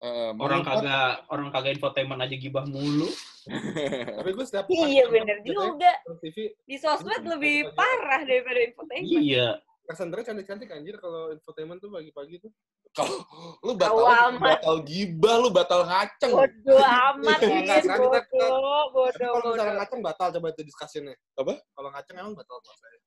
Heeh. 0.00 0.30
Orang 0.36 0.60
kagak 0.60 1.24
orang 1.28 1.48
kagak 1.48 1.72
infotainment 1.76 2.20
aja 2.20 2.36
gibah 2.36 2.64
mulu. 2.64 3.08
Tapi 4.20 4.30
gue 4.30 4.44
setiap 4.44 4.66
Iya 4.68 5.04
bener 5.08 5.40
juga. 5.40 5.92
TV, 6.20 6.52
Di 6.64 6.76
sosmed 6.76 7.24
lebih 7.24 7.72
parah 7.72 8.22
daripada 8.22 8.60
infotainment. 8.60 9.20
Iya. 9.20 9.48
presenternya 9.80 10.22
cantik-cantik 10.22 10.70
anjir 10.70 10.94
kalau 11.02 11.34
infotainment 11.34 11.82
tuh 11.82 11.90
pagi-pagi 11.90 12.38
tuh. 12.38 12.54
Kalau 12.94 13.26
lu 13.60 13.74
batal, 13.74 14.06
amat. 14.30 14.62
batal 14.62 14.76
gibah, 14.86 15.34
lu 15.38 15.50
batal 15.50 15.82
ngaceng. 15.82 16.30
Bodoh 16.30 16.78
amat 17.10 17.38
Iya, 17.42 17.50
nih, 17.50 17.62
kan, 17.66 17.80
kita- 17.82 17.98
bodoh, 17.98 18.82
bodoh, 18.94 19.30
kalau 19.34 19.50
misalnya 19.50 19.74
ngaceng 19.82 20.00
batal 20.00 20.26
coba 20.30 20.46
itu 20.54 20.62
discussion-nya. 20.62 21.14
Apa? 21.34 21.58
Kalau 21.74 21.88
ngaceng 21.90 22.16
emang 22.18 22.34
batal 22.38 22.56
puasanya. 22.62 22.98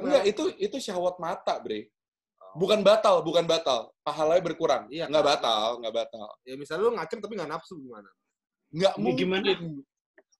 Enggak, 0.00 0.22
itu 0.24 0.42
itu 0.56 0.76
syahwat 0.80 1.20
mata, 1.20 1.60
Bre. 1.60 1.92
Bukan 2.52 2.80
batal, 2.82 3.22
bukan 3.22 3.44
batal. 3.44 3.94
Pahalanya 4.02 4.42
berkurang. 4.42 4.84
Iya, 4.90 5.06
Nggak 5.06 5.22
kan? 5.22 5.30
batal, 5.36 5.66
nggak 5.78 5.94
batal. 5.94 6.28
Ya 6.42 6.54
misalnya 6.54 6.82
lu 6.86 6.92
ngaceng 6.94 7.20
tapi 7.20 7.32
nggak 7.34 7.50
nafsu 7.50 7.74
gimana? 7.76 8.10
Nggak 8.70 8.94
Ini 8.94 9.02
mungkin. 9.02 9.20
gimana? 9.26 9.48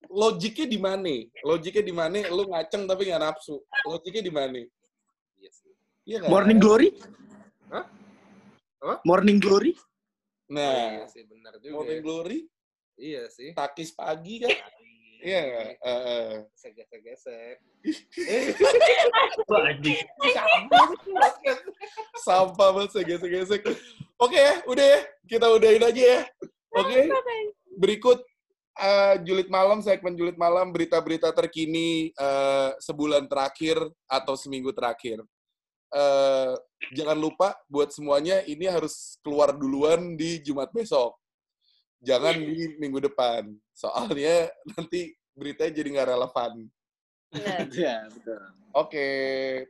Logiknya 0.09 0.66
di 0.66 0.79
mana? 0.81 1.14
Logiknya 1.44 1.85
di 1.85 1.94
mana? 1.94 2.18
Lu 2.29 2.42
ngaceng 2.46 2.83
tapi 2.85 3.03
nggak 3.07 3.23
nafsu. 3.23 3.57
Logiknya 3.85 4.23
di 4.23 4.33
mana? 4.33 4.61
Iya 5.37 5.51
sih. 5.53 5.73
Iya 6.05 6.16
nggak? 6.20 6.31
Morning 6.31 6.59
Glory? 6.59 6.88
Hah? 7.70 7.85
Apa? 8.81 8.94
Morning 9.05 9.38
Glory? 9.38 9.73
iya 10.51 10.57
Nah, 11.03 11.07
sih 11.07 11.23
benar 11.23 11.55
juga. 11.62 11.79
Morning 11.79 12.01
ya. 12.01 12.03
Glory, 12.03 12.38
Iya 12.99 13.23
sih. 13.31 13.55
takis 13.55 13.94
pagi 13.94 14.42
kan? 14.42 14.51
Iya? 15.20 15.40
Eh, 15.46 15.77
eh. 15.79 16.33
Gesek-gesek. 16.57 17.57
Wah, 19.46 19.68
anjing. 19.68 20.01
Sampah 22.22 22.70
banget 22.76 22.90
segesek-gesek. 22.96 23.62
Oke 24.20 24.37
ya, 24.37 24.61
udah 24.68 24.85
ya. 24.85 25.00
Kita 25.24 25.46
udahin 25.48 25.85
aja 25.85 26.02
ya. 26.02 26.20
Oke. 26.76 27.09
Berikut 27.80 28.18
eh, 28.76 29.14
julid 29.24 29.48
malam, 29.48 29.80
segmen 29.80 30.14
julid 30.14 30.37
malam, 30.37 30.70
berita-berita 30.70 31.33
terkini 31.33 32.12
eh, 32.12 32.70
sebulan 32.80 33.26
terakhir 33.26 33.80
atau 34.06 34.35
seminggu 34.37 34.70
terakhir. 34.76 35.24
Eh, 35.90 36.54
jangan 36.94 37.18
lupa 37.18 37.59
buat 37.66 37.90
semuanya 37.90 38.46
ini 38.46 38.70
harus 38.70 39.18
keluar 39.26 39.50
duluan 39.50 40.14
di 40.14 40.38
Jumat 40.38 40.70
besok. 40.70 41.18
Jangan 42.00 42.38
di 42.40 42.78
minggu 42.80 43.11
depan. 43.11 43.50
Soalnya 43.74 44.48
nanti 44.76 45.12
beritanya 45.35 45.72
jadi 45.74 45.88
nggak 45.98 46.11
relevan. 46.16 46.52
Bener. 47.31 47.59
Iya, 47.79 47.97
betul. 48.11 48.40
Oke, 48.71 49.09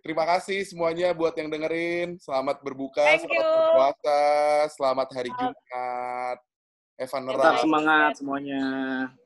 terima 0.05 0.29
kasih 0.29 0.61
semuanya 0.69 1.17
buat 1.17 1.33
yang 1.33 1.49
dengerin. 1.49 2.21
Selamat 2.21 2.61
berbuka, 2.61 3.01
Thank 3.01 3.25
selamat 3.25 3.45
you. 3.49 3.57
berpuasa, 3.57 4.21
selamat 4.77 5.09
hari 5.17 5.31
Jumat. 5.33 6.39
Evan 7.01 7.23
Tetap 7.25 7.33
Neras. 7.33 7.61
semangat 7.65 8.13
semuanya. 8.21 8.65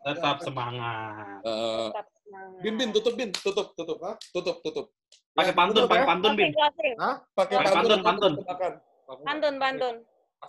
Tetap 0.06 0.36
semangat. 0.46 1.38
Tetap 1.42 2.06
semangat. 2.22 2.60
bin, 2.62 2.74
bin, 2.78 2.88
tutup, 2.94 3.14
bin, 3.18 3.30
tutup, 3.34 3.74
tutup, 3.74 3.98
Hah? 3.98 4.14
tutup, 4.30 4.56
tutup. 4.62 4.86
Pakai 5.34 5.50
Ya, 5.50 5.58
pantun, 5.58 5.82
pakai 5.90 6.02
ya. 6.02 6.06
pantun, 6.06 6.32
Bin. 6.38 6.50
Hah? 6.94 7.16
Pakai 7.34 7.54
pantun, 7.66 7.98
pantun. 8.06 8.32
Pantun, 9.26 9.54
pantun. 9.58 9.94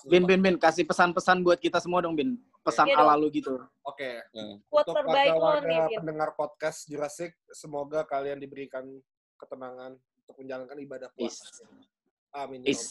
Bin, 0.05 0.23
Bin, 0.29 0.39
Bin, 0.45 0.55
kasih 0.61 0.85
pesan-pesan 0.85 1.41
buat 1.41 1.57
kita 1.57 1.81
semua 1.81 2.05
dong, 2.05 2.13
Bin. 2.13 2.37
Pesan 2.65 2.89
Iya 2.89 2.97
ala 2.97 3.13
lu 3.13 3.29
gitu. 3.29 3.61
Oke. 3.85 4.25
Quote 4.65 4.89
Untuk 4.89 4.97
terbaik 4.97 5.37
lo 5.37 5.61
nih, 5.61 5.77
warga-warga 5.77 5.97
pendengar 6.01 6.29
podcast 6.33 6.89
Jurassic, 6.89 7.37
semoga 7.53 8.01
kalian 8.09 8.41
diberikan 8.41 8.89
ketenangan 9.37 9.93
untuk 10.25 10.35
menjalankan 10.41 10.77
ibadah 10.81 11.13
Is. 11.13 11.37
puasa. 11.45 11.69
Amin. 12.33 12.65
ya 12.65 12.73
Is. 12.73 12.89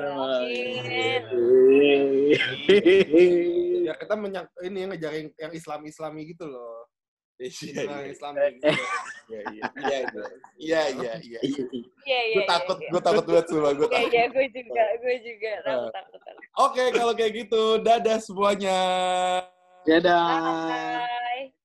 Rabbal 0.00 0.24
Alamin. 0.24 1.22
Amin. 1.28 2.02
Ya 3.84 3.92
kita 3.92 4.14
menyak 4.16 4.48
ini 4.64 4.88
ngejaring 4.88 5.28
yang 5.36 5.52
Islam-Islami 5.52 6.24
gitu 6.32 6.48
loh. 6.48 6.88
Iya, 7.44 7.82
Nah, 7.84 8.00
iya, 8.00 8.12
gitu. 8.56 8.64
iya, 9.28 9.40
iya, 9.52 9.64
iya, 9.76 9.98
iya, 10.56 10.80
iya, 10.88 11.12
iya. 11.20 11.40
Iya, 11.44 11.60
iya, 12.08 12.18
Gue 12.32 12.42
iya, 12.44 12.48
takut, 12.48 12.78
iya. 12.80 12.88
gue 12.88 13.00
takut 13.04 13.24
banget 13.28 13.46
semua, 13.52 13.70
gue 13.76 13.84
Iya, 13.84 13.92
takut. 13.92 14.12
iya, 14.12 14.24
gue 14.32 14.46
juga, 14.48 14.84
gue 15.00 15.14
juga. 15.20 15.52
Takut, 15.64 15.92
takut, 15.92 16.20
takut. 16.24 16.44
Oke, 16.64 16.84
kalau 16.92 17.12
kayak 17.12 17.32
gitu, 17.44 17.62
dadah 17.84 18.18
semuanya. 18.20 18.80
Dadah. 19.84 21.04
Bye. 21.04 21.63